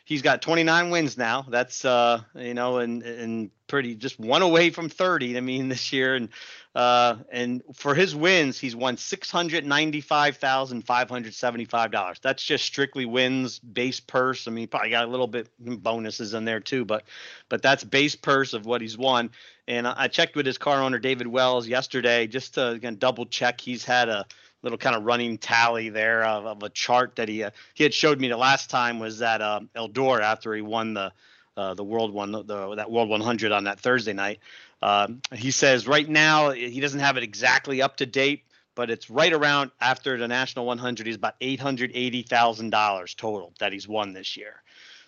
[0.05, 1.45] he's got 29 wins now.
[1.47, 5.37] That's uh, you know, and and pretty just one away from 30.
[5.37, 6.29] I mean, this year, and
[6.75, 12.19] uh, and for his wins, he's won six hundred ninety-five thousand five hundred seventy-five dollars.
[12.21, 14.47] That's just strictly wins, base purse.
[14.47, 17.03] I mean, probably got a little bit bonuses in there too, but
[17.49, 19.31] but that's base purse of what he's won.
[19.67, 23.61] And I checked with his car owner David Wells yesterday just to again double check.
[23.61, 24.25] He's had a
[24.63, 27.93] little kind of running tally there of, of a chart that he uh, he had
[27.93, 31.11] showed me the last time was that uh, Eldora after he won the
[31.55, 34.39] uh, the world one the, the, that world 100 on that Thursday night.
[34.81, 38.43] Um, he says right now he doesn't have it exactly up to date,
[38.75, 41.05] but it's right around after the national 100.
[41.05, 44.63] He's about eight hundred eighty thousand dollars total that he's won this year.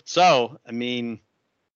[0.06, 1.20] So I mean,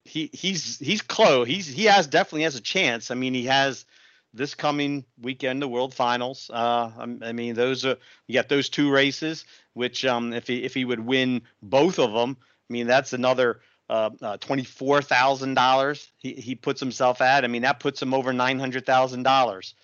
[0.06, 1.48] he he's he's close.
[1.48, 3.12] He's he has definitely has a chance.
[3.12, 3.86] I mean, he has
[4.34, 6.50] this coming weekend, the World Finals.
[6.54, 10.74] Uh, I mean, those are you got those two races, which um, if he if
[10.74, 12.38] he would win both of them,
[12.70, 17.44] I mean that's another uh, uh, twenty four thousand dollars he he puts himself at.
[17.44, 19.76] I mean that puts him over nine hundred thousand uh, dollars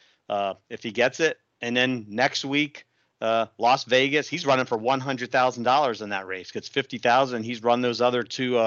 [0.69, 1.37] if he gets it.
[1.61, 2.85] And then next week,
[3.21, 6.51] uh, Las Vegas, he's running for one hundred thousand dollars in that race.
[6.51, 7.43] Gets fifty thousand.
[7.43, 8.59] He's run those other two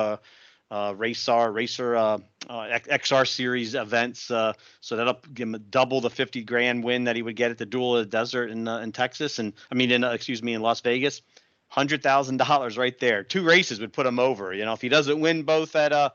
[0.70, 4.30] uh, racer racer uh, uh, XR series events.
[4.30, 7.58] Uh, so that'll give him double the 50 grand win that he would get at
[7.58, 10.42] the Duel of the Desert in uh, in Texas, and I mean in uh, excuse
[10.42, 11.22] me in Las Vegas.
[11.70, 13.22] Hundred thousand dollars right there.
[13.22, 14.54] Two races would put him over.
[14.54, 16.10] You know, if he doesn't win both at uh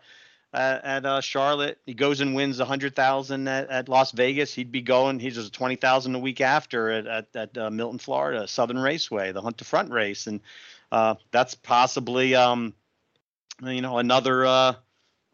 [0.52, 4.54] at, at Charlotte, he goes and wins a hundred thousand at, at Las Vegas.
[4.54, 5.20] He'd be going.
[5.20, 9.42] He's just twenty thousand a week after at at, at Milton, Florida, Southern Raceway, the
[9.42, 10.42] Hunt the Front race, and
[11.32, 12.74] that's possibly um
[13.62, 14.74] you know, another uh,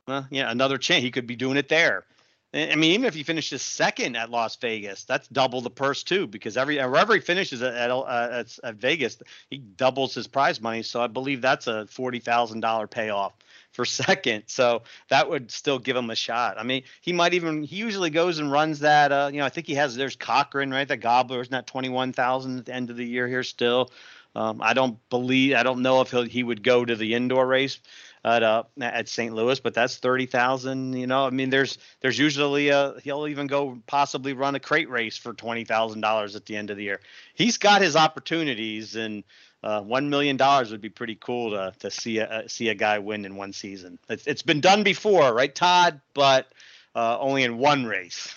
[0.08, 1.04] uh, yeah, another chance.
[1.04, 2.06] He could be doing it there.
[2.52, 6.26] I mean, even if he finishes second at Las Vegas, that's double the purse too,
[6.26, 9.20] because every wherever he finishes at at, at, at Vegas,
[9.52, 10.82] he doubles his prize money.
[10.82, 13.34] So I believe that's a forty thousand dollar payoff
[13.72, 14.46] for second.
[14.48, 16.58] So that would still give him a shot.
[16.58, 19.12] I mean, he might even he usually goes and runs that.
[19.12, 21.90] Uh, you know, I think he has there's Cochran right, the Gobbler is not twenty
[21.90, 23.92] one thousand at the end of the year here still.
[24.36, 27.46] Um, I don't believe I don't know if he he would go to the indoor
[27.46, 27.80] race
[28.24, 29.34] at uh, at St.
[29.34, 30.94] Louis, but that's thirty thousand.
[30.94, 34.90] You know, I mean, there's there's usually a he'll even go possibly run a crate
[34.90, 37.00] race for twenty thousand dollars at the end of the year.
[37.34, 39.24] He's got his opportunities, and
[39.64, 43.00] uh, one million dollars would be pretty cool to to see a see a guy
[43.00, 44.00] win in one season.
[44.10, 46.02] It's, it's been done before, right, Todd?
[46.14, 46.48] But
[46.96, 48.34] uh, only in one race.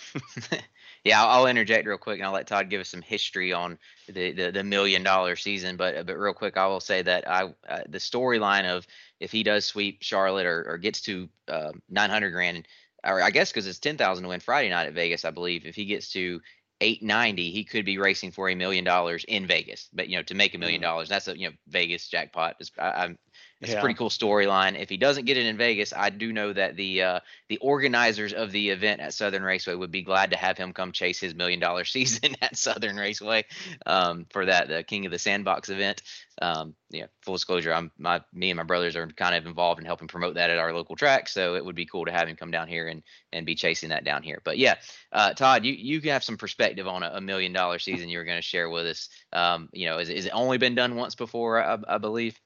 [1.04, 3.78] yeah, I'll, I'll, interject real quick, and I'll let Todd give us some history on
[4.06, 5.76] the the, the million dollar season.
[5.76, 8.86] But but real quick, I will say that I uh, the storyline of
[9.18, 12.68] if he does sweep Charlotte or, or gets to uh, 900 grand,
[13.04, 15.66] or I guess because it's 10,000 to win Friday night at Vegas, I believe.
[15.66, 16.40] If he gets to
[16.80, 19.88] 890, he could be racing for a million dollars in Vegas.
[19.92, 20.84] But you know, to make a million Mm.
[20.84, 22.56] dollars, that's a you know Vegas jackpot.
[22.78, 23.18] I, I'm
[23.62, 24.78] it's a pretty cool storyline.
[24.78, 28.32] If he doesn't get it in Vegas, I do know that the uh, the organizers
[28.32, 31.34] of the event at Southern Raceway would be glad to have him come chase his
[31.34, 33.44] million dollar season at Southern Raceway
[33.86, 36.02] um, for that the King of the Sandbox event.
[36.40, 39.86] Um, yeah, full disclosure, I'm my me and my brothers are kind of involved in
[39.86, 42.36] helping promote that at our local track, so it would be cool to have him
[42.36, 44.40] come down here and and be chasing that down here.
[44.42, 44.74] But yeah,
[45.12, 48.24] uh, Todd, you you have some perspective on a, a million dollar season you were
[48.24, 49.08] going to share with us.
[49.32, 51.62] Um, you know, is, is it only been done once before?
[51.62, 52.38] I, I believe.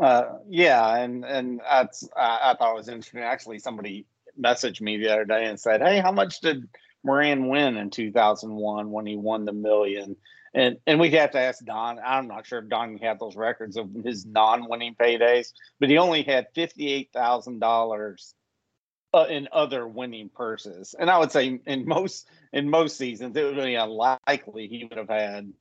[0.00, 3.20] Uh, yeah, and and that's I, I thought it was interesting.
[3.20, 4.06] Actually, somebody
[4.40, 6.68] messaged me the other day and said, "Hey, how much did
[7.04, 10.16] Moran win in 2001 when he won the million?
[10.52, 11.98] And and we'd have to ask Don.
[12.04, 16.22] I'm not sure if Don had those records of his non-winning paydays, but he only
[16.22, 18.34] had fifty-eight thousand dollars
[19.12, 20.94] uh, in other winning purses.
[20.98, 24.98] And I would say in most in most seasons, it would be unlikely he would
[24.98, 25.52] have had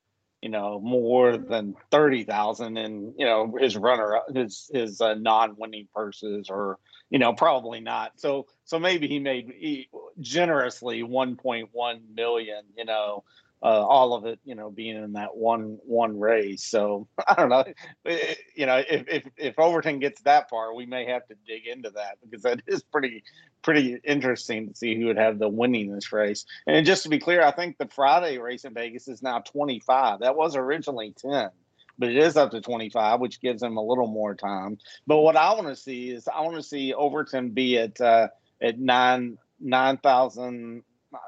[0.44, 6.50] you know more than 30,000 in you know his runner his his uh, non-winning purses
[6.50, 6.78] or
[7.10, 8.12] you know probably not.
[8.18, 9.88] So so maybe he made he,
[10.20, 11.70] generously 1.1
[12.14, 13.24] million you know
[13.64, 17.50] uh, all of it you know being in that one one race so i don't
[17.50, 17.64] know
[18.06, 21.66] Eh, you know if if if overton gets that far we may have to dig
[21.68, 23.24] into that because that is pretty
[23.62, 27.20] pretty interesting to see who would have the winning this race and just to be
[27.20, 30.20] clear, I think the Friday race in Vegas is now 25.
[30.20, 31.50] That was originally 10,
[31.98, 34.78] but it is up to 25, which gives them a little more time.
[35.06, 38.30] But what I want to see is I want to see Overton be at uh,
[38.62, 40.84] at nine nine thousand,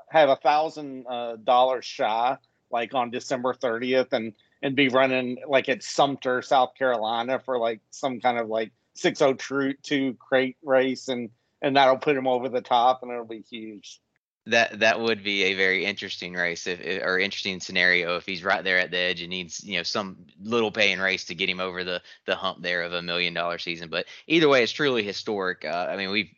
[0.10, 2.38] have a thousand uh, dollars shy,
[2.72, 7.82] like on December 30th, and and be running like at Sumter, South Carolina, for like
[7.92, 11.30] some kind of like 602 crate race, and
[11.62, 14.00] and that'll put him over the top, and it'll be huge.
[14.48, 18.64] That that would be a very interesting race if or interesting scenario if he's right
[18.64, 21.60] there at the edge and needs you know some little paying race to get him
[21.60, 23.90] over the the hump there of a million dollar season.
[23.90, 25.66] But either way, it's truly historic.
[25.66, 26.30] Uh, I mean, we've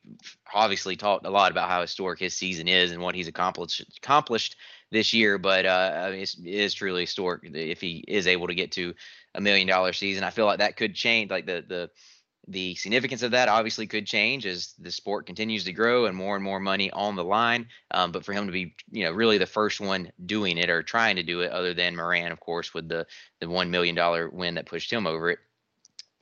[0.53, 4.55] obviously talked a lot about how historic his season is and what he's accomplished accomplished
[4.89, 5.37] this year.
[5.37, 8.93] But uh, it's, it is truly historic if he is able to get to
[9.35, 10.23] a million dollar season.
[10.23, 11.89] I feel like that could change like the the
[12.47, 16.35] the significance of that obviously could change as the sport continues to grow and more
[16.35, 17.67] and more money on the line.
[17.91, 20.81] Um, but for him to be, you know, really the first one doing it or
[20.81, 23.05] trying to do it, other than Moran, of course, with the
[23.39, 25.39] the one million dollar win that pushed him over it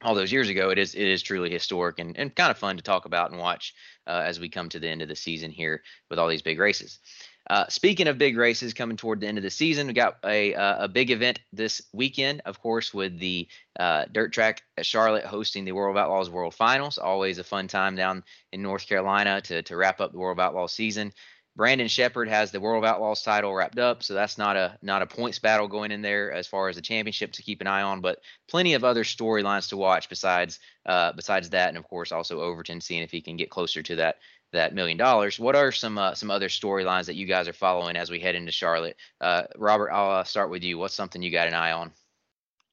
[0.01, 2.77] all those years ago, it is it is truly historic and, and kind of fun
[2.77, 3.73] to talk about and watch
[4.07, 6.59] uh, as we come to the end of the season here with all these big
[6.59, 6.99] races.
[7.47, 10.55] Uh, speaking of big races coming toward the end of the season, we got a
[10.55, 13.47] uh, a big event this weekend, of course, with the
[13.79, 16.97] uh, dirt track at Charlotte hosting the World of Outlaws World Finals.
[16.97, 20.43] Always a fun time down in North Carolina to to wrap up the World of
[20.43, 21.13] Outlaws season.
[21.55, 25.01] Brandon Sheppard has the World of Outlaws title wrapped up, so that's not a not
[25.01, 27.83] a points battle going in there as far as the championship to keep an eye
[27.83, 32.11] on, but plenty of other storylines to watch besides uh, besides that, and of course
[32.11, 34.17] also Overton seeing if he can get closer to that
[34.55, 35.39] that million dollars.
[35.39, 38.35] What are some uh, some other storylines that you guys are following as we head
[38.35, 38.97] into Charlotte?
[39.21, 40.77] Uh, Robert, I'll uh, start with you.
[40.77, 41.91] What's something you got an eye on?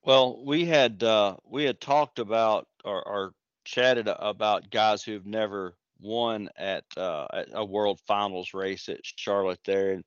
[0.04, 3.32] Well, we had uh, we had talked about or, or
[3.64, 9.92] chatted about guys who've never won at, uh, a World Finals race at Charlotte there,
[9.92, 10.04] and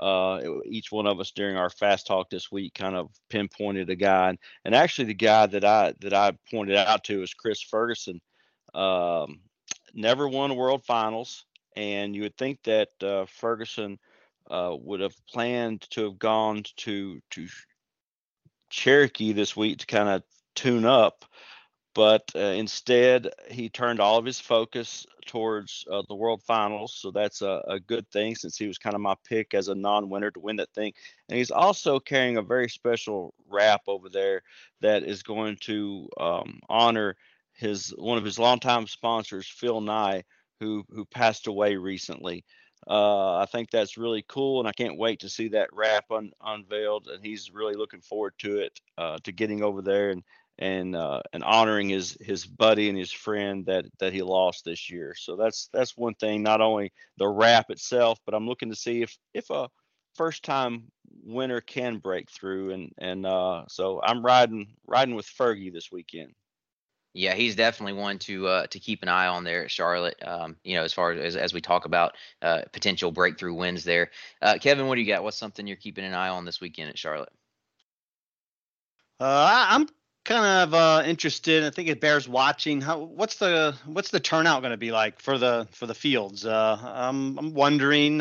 [0.00, 3.96] uh, each one of us during our fast talk this week kind of pinpointed a
[3.96, 7.62] guy, and, and actually the guy that I that I pointed out to is Chris
[7.62, 8.20] Ferguson.
[8.74, 9.40] Um,
[9.94, 13.98] never won World Finals, and you would think that uh, Ferguson
[14.50, 17.46] uh, would have planned to have gone to to
[18.70, 20.22] Cherokee this week to kind of
[20.54, 21.24] tune up,
[21.94, 26.94] but uh, instead he turned all of his focus towards uh, the World Finals.
[26.94, 29.74] So that's a, a good thing since he was kind of my pick as a
[29.74, 30.92] non-winner to win that thing.
[31.28, 34.42] And he's also carrying a very special wrap over there
[34.80, 37.16] that is going to um, honor
[37.54, 40.24] his one of his longtime sponsors, Phil Nye,
[40.60, 42.44] who who passed away recently.
[42.86, 46.32] Uh, I think that's really cool, and I can't wait to see that wrap un-
[46.42, 47.08] unveiled.
[47.08, 50.22] And he's really looking forward to it, uh, to getting over there and
[50.58, 54.90] and uh, and honoring his his buddy and his friend that that he lost this
[54.90, 55.14] year.
[55.16, 56.42] So that's that's one thing.
[56.42, 59.68] Not only the wrap itself, but I'm looking to see if if a
[60.14, 60.84] first time
[61.24, 62.72] winner can break through.
[62.72, 66.34] And and uh, so I'm riding riding with Fergie this weekend.
[67.16, 70.16] Yeah, he's definitely one to uh, to keep an eye on there at Charlotte.
[70.26, 74.10] Um, you know, as far as as we talk about uh, potential breakthrough wins there.
[74.42, 75.22] Uh, Kevin, what do you got?
[75.22, 77.32] What's something you're keeping an eye on this weekend at Charlotte?
[79.20, 79.88] Uh, I'm
[80.24, 81.62] kind of uh, interested.
[81.62, 82.80] I think it bears watching.
[82.80, 86.44] How what's the what's the turnout going to be like for the for the fields?
[86.44, 88.20] Uh, I'm I'm wondering.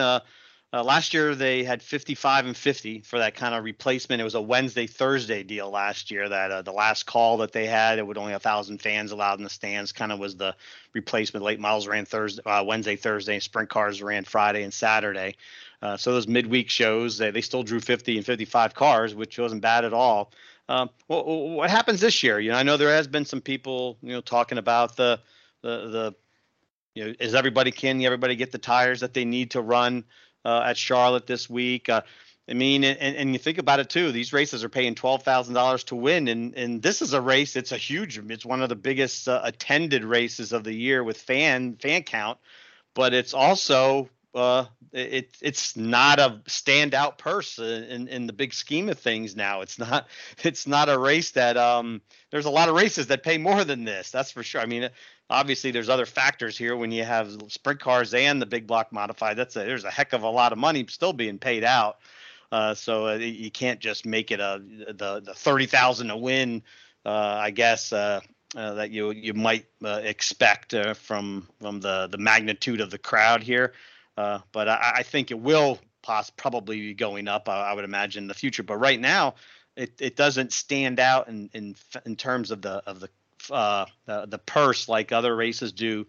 [0.74, 4.20] Uh, last year they had 55 and 50 for that kind of replacement.
[4.20, 6.28] It was a Wednesday Thursday deal last year.
[6.28, 9.38] That uh, the last call that they had, it would only a thousand fans allowed
[9.38, 9.92] in the stands.
[9.92, 10.56] Kind of was the
[10.94, 11.46] replacement.
[11.46, 15.36] Late models ran Thursday, uh, Wednesday, Thursday, sprint cars ran Friday and Saturday.
[15.84, 19.62] Uh, so those midweek shows, they, they still drew 50 and 55 cars, which wasn't
[19.62, 20.32] bad at all.
[20.70, 22.40] Um, well, what happens this year?
[22.40, 25.20] You know, I know there has been some people, you know, talking about the
[25.62, 26.16] the the
[26.96, 30.04] you know, is everybody can everybody get the tires that they need to run
[30.50, 31.90] at Charlotte this week?
[31.90, 32.02] Uh,
[32.50, 34.12] I mean, and, and you think about it too.
[34.12, 37.56] These races are paying twelve thousand dollars to win, and and this is a race.
[37.56, 38.18] It's a huge.
[38.18, 42.40] It's one of the biggest uh, attended races of the year with fan fan count,
[42.94, 48.90] but it's also uh, it it's not a standout purse in, in the big scheme
[48.90, 49.62] of things now.
[49.62, 50.08] It's not
[50.44, 53.86] it's not a race that um there's a lot of races that pay more than
[53.86, 54.12] this.
[54.12, 54.62] That's for sure.
[54.62, 54.90] I mean,
[55.30, 59.38] obviously there's other factors here when you have sprint cars and the big block modified.
[59.38, 61.98] That's a, there's a heck of a lot of money still being paid out.
[62.52, 66.62] Uh, so uh, you can't just make it a the the thirty thousand to win.
[67.04, 68.22] Uh, I guess uh,
[68.56, 73.74] uh, that you you might expect from from the the magnitude of the crowd here.
[74.16, 77.50] But I, I, think it will poss- probably be going up.
[77.50, 78.64] I, I, would imagine in the future.
[78.64, 79.36] But right now,
[79.76, 83.10] it, it doesn't stand out in, in in terms of the of the
[83.52, 86.06] uh, the, the purse like other races do.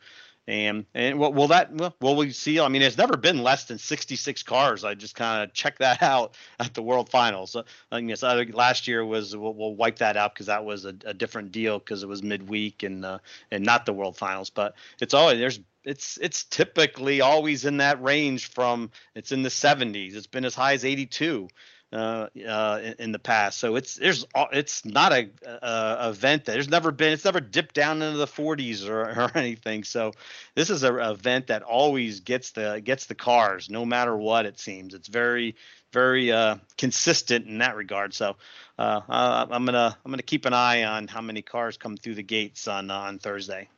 [0.46, 2.61] And and what will that will we see?
[2.61, 4.84] I mean, it's never been less than 66 cars.
[4.84, 7.57] I just kind of checked that out at the World Finals.
[7.90, 11.14] I guess last year was we'll, we'll wipe that out because that was a, a,
[11.14, 14.50] different deal because it was midweek and uh, and not the World Finals.
[14.50, 19.49] But it's always there's it's it's typically always in that range from it's in the
[19.49, 20.14] 70s.
[20.14, 21.49] It's been as high as 82
[21.93, 23.59] uh, uh, in, in, the past.
[23.59, 25.30] So it's there's it's not a,
[25.62, 29.30] a, event that there's never been it's never dipped down into the 40s or, or
[29.37, 29.85] anything.
[29.85, 30.12] So
[30.55, 34.59] this is an event that always gets the gets the cars no matter what it
[34.59, 34.95] seems.
[34.95, 35.55] It's very
[35.93, 38.12] very uh, consistent in that regard.
[38.12, 38.37] So
[38.78, 42.22] uh, I'm gonna I'm gonna keep an eye on how many cars come through the
[42.22, 43.68] gates on on Thursday.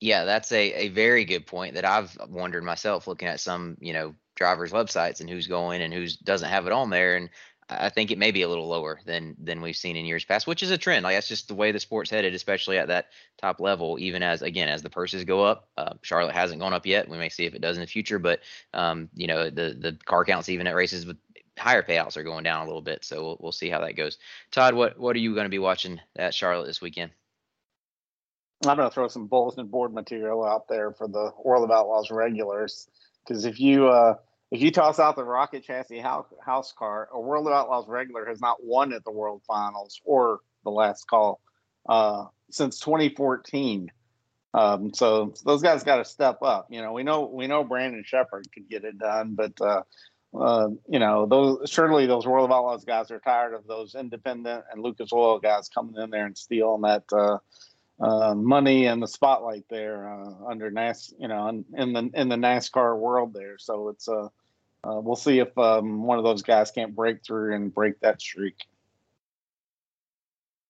[0.00, 3.92] Yeah, that's a, a very good point that I've wondered myself looking at some, you
[3.92, 7.16] know, drivers' websites and who's going and who's doesn't have it on there.
[7.16, 7.30] And
[7.68, 10.46] I think it may be a little lower than than we've seen in years past,
[10.46, 11.02] which is a trend.
[11.02, 13.08] Like that's just the way the sport's headed, especially at that
[13.40, 13.98] top level.
[13.98, 17.08] Even as again as the purses go up, uh, Charlotte hasn't gone up yet.
[17.08, 18.40] We may see if it does in the future, but
[18.72, 21.18] um, you know the the car counts even at races with
[21.58, 23.04] higher payouts are going down a little bit.
[23.04, 24.16] So we'll, we'll see how that goes.
[24.50, 27.10] Todd, what what are you going to be watching at Charlotte this weekend?
[28.66, 32.10] I'm going to throw some bulletin board material out there for the World of Outlaws
[32.10, 32.88] regulars
[33.26, 34.16] because if you uh,
[34.50, 38.40] if you toss out the rocket chassis house car, a World of Outlaws regular has
[38.40, 41.40] not won at the World Finals or the last call
[41.88, 43.92] uh, since 2014.
[44.54, 46.66] Um, so those guys got to step up.
[46.70, 49.82] You know, we know we know Brandon Sheppard could get it done, but uh,
[50.36, 54.64] uh, you know, those surely those World of Outlaws guys are tired of those independent
[54.72, 57.38] and Lucas Oil guys coming in there and stealing that uh,
[58.00, 62.28] uh, money and the spotlight there uh, under NAS, you know, in, in, the in
[62.28, 63.58] the NASCAR world there.
[63.58, 64.28] So it's uh,
[64.84, 68.20] uh, we'll see if um, one of those guys can't break through and break that
[68.20, 68.56] streak.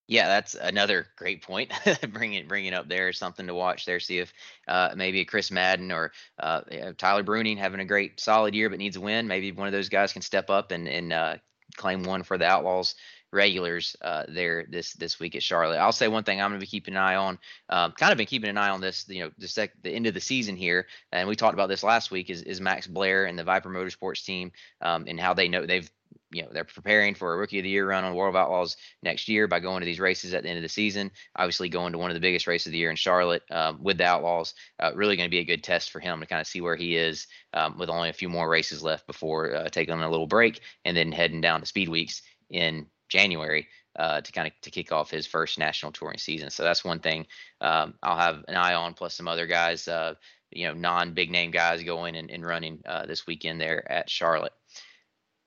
[0.06, 1.70] Yeah, that's another great point.
[2.12, 4.00] bringing bringing up there, something to watch there.
[4.00, 4.32] See if
[4.66, 6.62] uh, maybe a Chris Madden or uh,
[6.96, 9.28] Tyler Bruening having a great solid year but needs a win.
[9.28, 11.36] Maybe one of those guys can step up and and uh,
[11.76, 12.94] claim one for the Outlaws
[13.32, 15.78] regulars uh, there this this week at Charlotte.
[15.78, 17.38] I'll say one thing I'm going to be keeping an eye on.
[17.68, 20.06] Um, kind of been keeping an eye on this, you know, the sec- the end
[20.06, 22.30] of the season here, and we talked about this last week.
[22.30, 25.90] Is is Max Blair and the Viper Motorsports team um, and how they know they've
[26.30, 28.76] you know they're preparing for a rookie of the year run on World of Outlaws
[29.02, 31.10] next year by going to these races at the end of the season.
[31.36, 33.98] Obviously, going to one of the biggest races of the year in Charlotte um, with
[33.98, 36.46] the Outlaws, uh, really going to be a good test for him to kind of
[36.46, 39.94] see where he is um, with only a few more races left before uh, taking
[39.94, 44.46] a little break and then heading down to Speed Weeks in January uh, to kind
[44.46, 46.50] of to kick off his first national touring season.
[46.50, 47.26] So that's one thing
[47.60, 50.14] um, I'll have an eye on, plus some other guys, uh,
[50.50, 54.08] you know, non big name guys going and, and running uh, this weekend there at
[54.08, 54.52] Charlotte.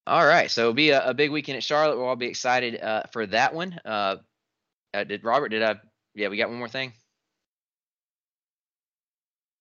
[0.07, 1.97] All right, so it'll be a, a big weekend at Charlotte.
[1.97, 3.79] We'll all be excited uh, for that one.
[3.85, 4.17] Uh,
[4.93, 5.49] uh, did Robert?
[5.49, 5.75] Did I?
[6.15, 6.91] Yeah, we got one more thing.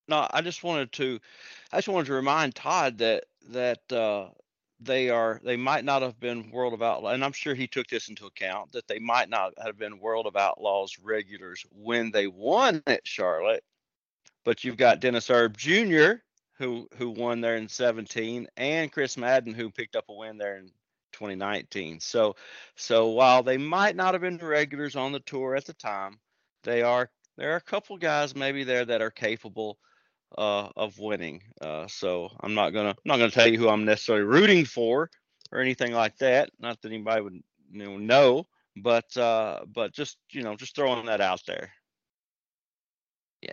[0.08, 1.20] No, I just wanted to,
[1.70, 3.80] I just wanted to remind Todd that that
[4.80, 7.86] they are they might not have been World of Outlaws, and I'm sure he took
[7.88, 12.26] this into account that they might not have been World of Outlaws regulars when they
[12.26, 13.62] won at Charlotte.
[14.44, 16.22] But you've got Dennis Erb Jr.
[16.54, 20.56] who who won there in 17, and Chris Madden who picked up a win there
[20.56, 20.70] in
[21.12, 22.00] 2019.
[22.00, 22.36] So
[22.76, 26.18] so while they might not have been regulars on the tour at the time,
[26.64, 29.78] they are there are a couple guys maybe there that are capable
[30.36, 31.42] uh, of winning.
[31.60, 35.10] Uh, so I'm not gonna I'm not gonna tell you who I'm necessarily rooting for
[35.52, 36.50] or anything like that.
[36.58, 41.06] Not that anybody would you know, know but uh, but just you know just throwing
[41.06, 41.70] that out there.
[43.42, 43.52] Yeah,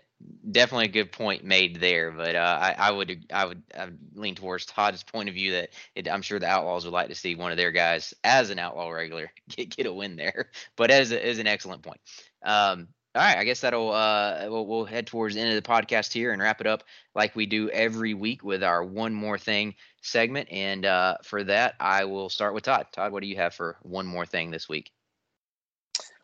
[0.52, 2.12] definitely a good point made there.
[2.12, 5.54] But uh, I, I would I would I would lean towards Todd's point of view
[5.54, 8.50] that it, I'm sure the Outlaws would like to see one of their guys as
[8.50, 10.52] an Outlaw regular get get a win there.
[10.76, 12.02] But as a, as an excellent point.
[12.44, 15.68] Um, all right, I guess that'll uh, we'll, we'll head towards the end of the
[15.68, 16.84] podcast here and wrap it up
[17.16, 20.48] like we do every week with our one more thing segment.
[20.52, 22.88] And uh, for that, I will start with Todd.
[22.92, 24.92] Todd, what do you have for one more thing this week?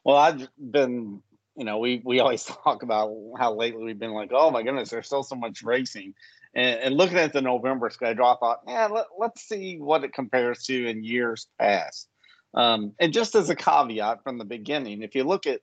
[0.04, 1.22] Well, I've been,
[1.56, 4.92] you know, we we always talk about how lately we've been like, oh my goodness,
[4.92, 6.14] there's still so much racing.
[6.54, 10.14] And, and looking at the November schedule, I thought, yeah, let, let's see what it
[10.14, 12.08] compares to in years past.
[12.54, 15.62] Um, and just as a caveat from the beginning, if you look at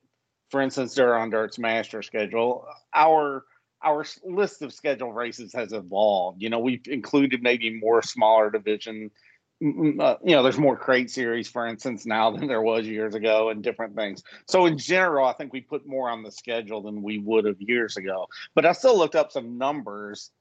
[0.51, 3.45] for instance, Dirt on Dirt's master schedule, our
[3.83, 6.39] our list of scheduled races has evolved.
[6.39, 9.09] You know, we've included maybe more smaller division.
[9.63, 13.49] Uh, you know, there's more crate series, for instance, now than there was years ago,
[13.49, 14.23] and different things.
[14.47, 17.59] So in general, I think we put more on the schedule than we would have
[17.59, 18.27] years ago.
[18.53, 20.31] But I still looked up some numbers,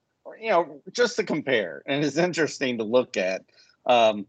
[0.41, 3.43] you know, just to compare, and it's interesting to look at.
[3.87, 4.27] Um,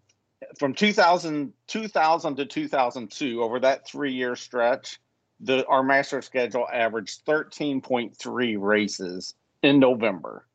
[0.57, 4.99] from 2000, 2000 to 2002, over that three year stretch,
[5.41, 9.33] the our master schedule averaged 13.3 races
[9.63, 10.45] in November.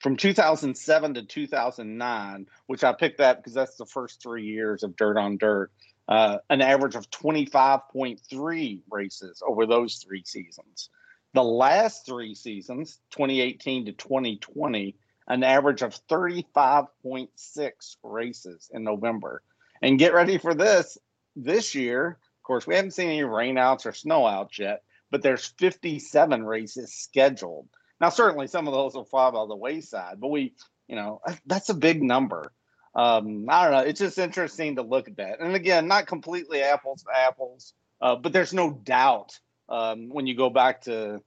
[0.00, 4.96] From 2007 to 2009, which I picked that because that's the first three years of
[4.96, 5.72] Dirt on Dirt,
[6.06, 10.90] uh, an average of 25.3 races over those three seasons.
[11.34, 14.96] The last three seasons, 2018 to 2020,
[15.26, 19.42] an average of 35.6 races in November.
[19.82, 20.96] And get ready for this
[21.36, 22.18] this year,
[22.48, 27.68] course, we haven't seen any rainouts or snowouts yet, but there's 57 races scheduled.
[28.00, 30.54] Now, certainly some of those will fall by the wayside, but we,
[30.88, 32.52] you know, that's a big number.
[32.94, 33.80] Um, I don't know.
[33.80, 35.40] It's just interesting to look at that.
[35.40, 39.38] And again, not completely apples to apples, uh, but there's no doubt
[39.68, 41.20] um, when you go back to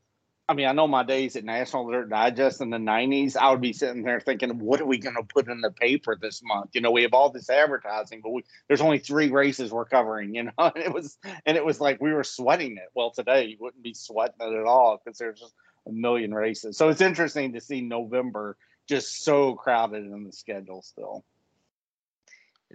[0.51, 3.61] I mean, I know my days at National Dirt Digest in the 90s, I would
[3.61, 6.71] be sitting there thinking, what are we going to put in the paper this month?
[6.73, 10.35] You know, we have all this advertising, but we, there's only three races we're covering,
[10.35, 12.89] you know, and it was, and it was like we were sweating it.
[12.93, 15.53] Well, today you wouldn't be sweating it at all because there's just
[15.87, 16.77] a million races.
[16.77, 18.57] So it's interesting to see November
[18.89, 21.23] just so crowded in the schedule still.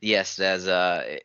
[0.02, 1.18] Yes, as uh,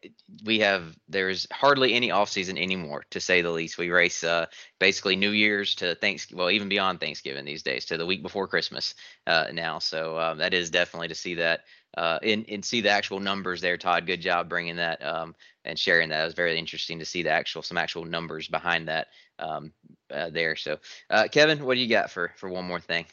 [0.46, 3.78] we have, there's hardly any off season anymore, to say the least.
[3.78, 4.48] We race uh,
[4.80, 8.48] basically New Year's to Thanksgiving, well, even beyond Thanksgiving these days, to the week before
[8.48, 8.96] Christmas
[9.28, 9.80] uh, now.
[9.80, 11.62] So um, that is definitely to see that
[11.98, 13.78] uh, and, see the actual numbers there.
[13.78, 16.22] Todd, good job bringing that um, and sharing that.
[16.22, 19.08] It was very interesting to see the actual some actual numbers behind that
[19.40, 19.74] um,
[20.10, 20.56] uh, there.
[20.56, 20.78] So,
[21.10, 23.06] uh, Kevin, what do you got for for one more thing?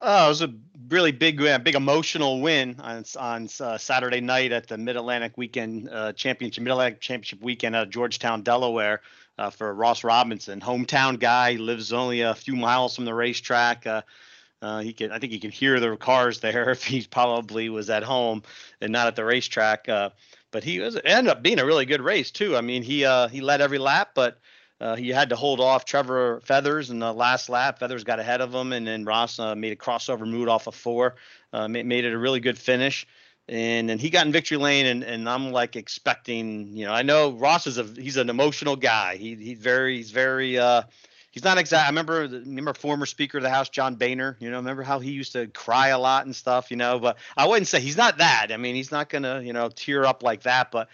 [0.00, 0.52] Oh, it was a
[0.88, 5.32] really big, uh, big emotional win on on uh, Saturday night at the Mid Atlantic
[5.36, 9.00] Weekend uh, Championship, Mid Atlantic Championship Weekend at Georgetown, Delaware,
[9.38, 13.86] uh, for Ross Robinson, hometown guy, lives only a few miles from the racetrack.
[13.86, 14.02] Uh,
[14.62, 17.88] uh, he can, I think, he can hear the cars there if he probably was
[17.88, 18.42] at home
[18.80, 19.86] and not at the racetrack.
[19.86, 22.56] but he was ended up being a really good race too.
[22.56, 22.98] I mean, he
[23.30, 24.40] he led every lap, but
[24.80, 27.78] uh, he had to hold off Trevor Feathers in the last lap.
[27.78, 30.74] Feathers got ahead of him, and then Ross uh, made a crossover move off of
[30.74, 31.16] four,
[31.52, 33.06] uh, made, made, it a really good finish.
[33.48, 37.02] And then he got in victory lane, and, and I'm like expecting, you know, I
[37.02, 39.16] know Ross is a he's an emotional guy.
[39.16, 40.82] He he's very he's very uh,
[41.30, 41.84] he's not exact.
[41.84, 44.36] I remember remember former Speaker of the House John Boehner.
[44.40, 46.72] You know, remember how he used to cry a lot and stuff.
[46.72, 48.48] You know, but I wouldn't say he's not that.
[48.50, 50.72] I mean, he's not gonna you know tear up like that.
[50.72, 50.88] But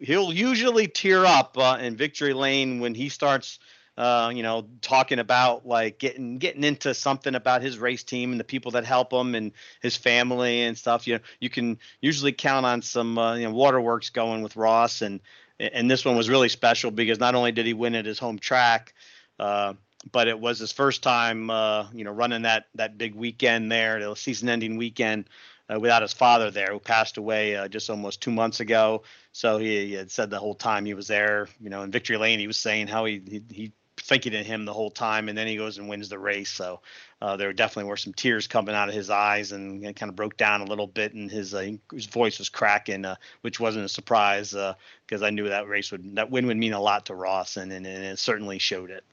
[0.00, 3.58] he'll usually tear up uh, in victory lane when he starts
[3.96, 8.40] uh, you know talking about like getting getting into something about his race team and
[8.40, 11.06] the people that help him and his family and stuff.
[11.06, 15.02] You know you can usually count on some uh, you know waterworks going with ross
[15.02, 15.20] and
[15.58, 18.38] and this one was really special because not only did he win at his home
[18.38, 18.92] track
[19.38, 19.72] uh,
[20.12, 23.98] but it was his first time uh, you know running that that big weekend there
[24.00, 25.28] the season ending weekend
[25.72, 29.02] uh, without his father there, who passed away uh, just almost two months ago.
[29.32, 32.16] So he, he, had said the whole time he was there, you know, in victory
[32.16, 35.36] lane, he was saying how he he, he thinking of him the whole time, and
[35.36, 36.50] then he goes and wins the race.
[36.50, 36.80] So
[37.20, 40.36] uh, there definitely were some tears coming out of his eyes, and kind of broke
[40.36, 43.88] down a little bit, and his uh, his voice was cracking, uh, which wasn't a
[43.88, 47.14] surprise because uh, I knew that race would that win would mean a lot to
[47.14, 49.04] Ross, and, and, and it certainly showed it.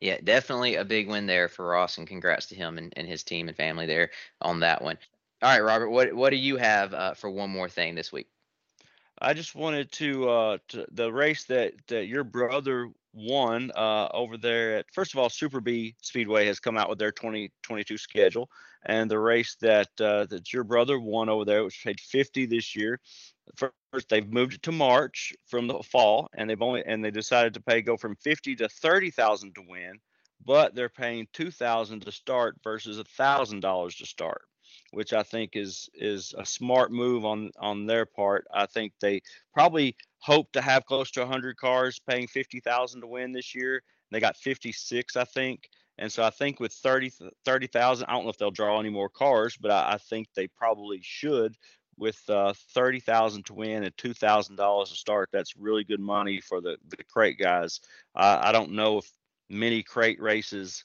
[0.00, 3.22] Yeah, definitely a big win there for Ross, and congrats to him and, and his
[3.22, 4.10] team and family there
[4.40, 4.96] on that one.
[5.42, 8.26] All right, Robert, what what do you have uh, for one more thing this week?
[9.22, 14.36] I just wanted to uh to the race that that your brother won uh, over
[14.36, 18.50] there at first of all Super Bee Speedway has come out with their 2022 schedule
[18.84, 22.76] and the race that uh, that your brother won over there which paid 50 this
[22.76, 23.00] year
[23.56, 27.54] first they've moved it to march from the fall and they've only and they decided
[27.54, 29.98] to pay go from 50 to 30000 to win
[30.44, 34.42] but they're paying 2000 to start versus a thousand dollars to start
[34.90, 38.46] which I think is is a smart move on on their part.
[38.52, 39.22] I think they
[39.54, 43.82] probably hope to have close to 100 cars paying 50,000 to win this year.
[44.10, 45.68] They got 56, I think.
[45.98, 47.12] And so I think with 30
[47.44, 50.48] 30,000, I don't know if they'll draw any more cars, but I, I think they
[50.48, 51.56] probably should.
[51.98, 56.78] With uh, 30,000 to win and $2,000 to start, that's really good money for the
[56.88, 57.80] the crate guys.
[58.14, 59.12] I don't know if
[59.50, 60.84] many crate races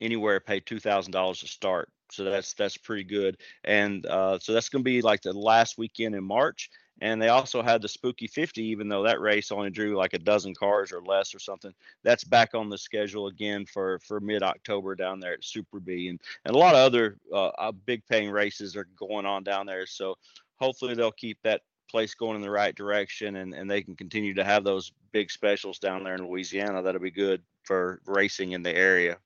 [0.00, 3.38] anywhere pay $2,000 to start so that's that's pretty good.
[3.64, 6.70] And uh, so that's going to be like the last weekend in March.
[7.00, 10.18] And they also had the Spooky 50, even though that race only drew like a
[10.18, 11.72] dozen cars or less or something.
[12.04, 16.08] That's back on the schedule again for for mid October down there at Super Bee,
[16.08, 19.66] and and a lot of other uh, uh, big paying races are going on down
[19.66, 19.86] there.
[19.86, 20.16] So
[20.60, 24.34] hopefully they'll keep that place going in the right direction, and and they can continue
[24.34, 26.82] to have those big specials down there in Louisiana.
[26.82, 29.18] That'll be good for racing in the area.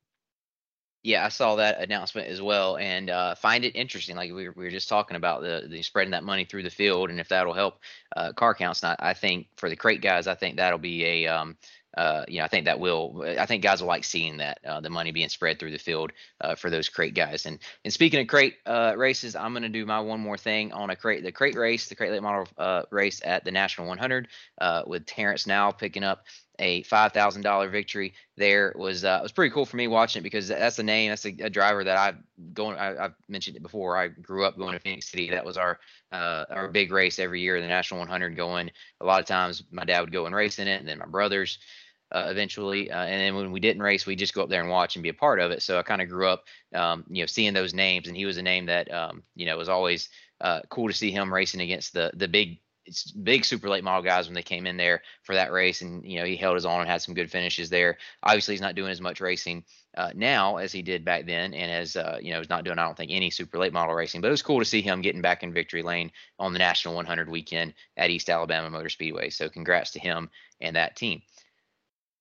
[1.07, 4.17] Yeah, I saw that announcement as well, and uh, find it interesting.
[4.17, 6.71] Like we were, we were just talking about the, the spreading that money through the
[6.71, 7.79] field, and if that'll help
[8.17, 8.83] uh, car counts.
[8.83, 11.57] Not, I think for the crate guys, I think that'll be a um,
[11.97, 13.25] uh, you know, I think that will.
[13.39, 16.13] I think guys will like seeing that uh, the money being spread through the field
[16.41, 17.47] uh, for those crate guys.
[17.47, 20.73] And and speaking of crate uh, races, I'm going to do my one more thing
[20.73, 23.87] on a crate, the crate race, the crate late model uh, race at the National
[23.87, 24.29] 100
[24.61, 26.27] uh, with Terrence now picking up
[26.59, 30.23] a five thousand dollar victory there was uh, was pretty cool for me watching it
[30.23, 32.17] because that's a name that's a, a driver that I've
[32.55, 33.97] going I, have mentioned it before.
[33.97, 35.31] I grew up going to Phenix City.
[35.31, 35.79] That was our
[36.13, 38.71] uh, our big race every year the National 100 going.
[39.01, 41.07] A lot of times my dad would go and race in it and then my
[41.07, 41.59] brothers
[42.13, 44.71] uh, eventually uh, and then when we didn't race we just go up there and
[44.71, 45.63] watch and be a part of it.
[45.63, 46.45] So I kind of grew up
[46.75, 49.57] um, you know seeing those names and he was a name that um, you know
[49.57, 50.09] was always
[50.41, 52.59] uh, cool to see him racing against the the big
[53.23, 56.19] big super late model guys when they came in there for that race, and you
[56.19, 57.99] know he held his own and had some good finishes there.
[58.23, 59.65] Obviously, he's not doing as much racing
[59.97, 62.79] uh, now as he did back then, and as uh, you know, he's not doing
[62.79, 64.21] I don't think any super late model racing.
[64.21, 66.95] But it was cool to see him getting back in victory lane on the National
[66.95, 69.31] 100 weekend at East Alabama Motor Speedway.
[69.31, 70.31] So congrats to him
[70.61, 71.23] and that team.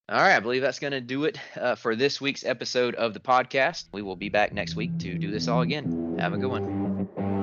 [0.07, 3.15] All right, I believe that's going to do it uh, for this week's episode of
[3.15, 3.85] the podcast.
[3.91, 6.17] We will be back next week to do this all again.
[6.19, 7.34] Have a good one.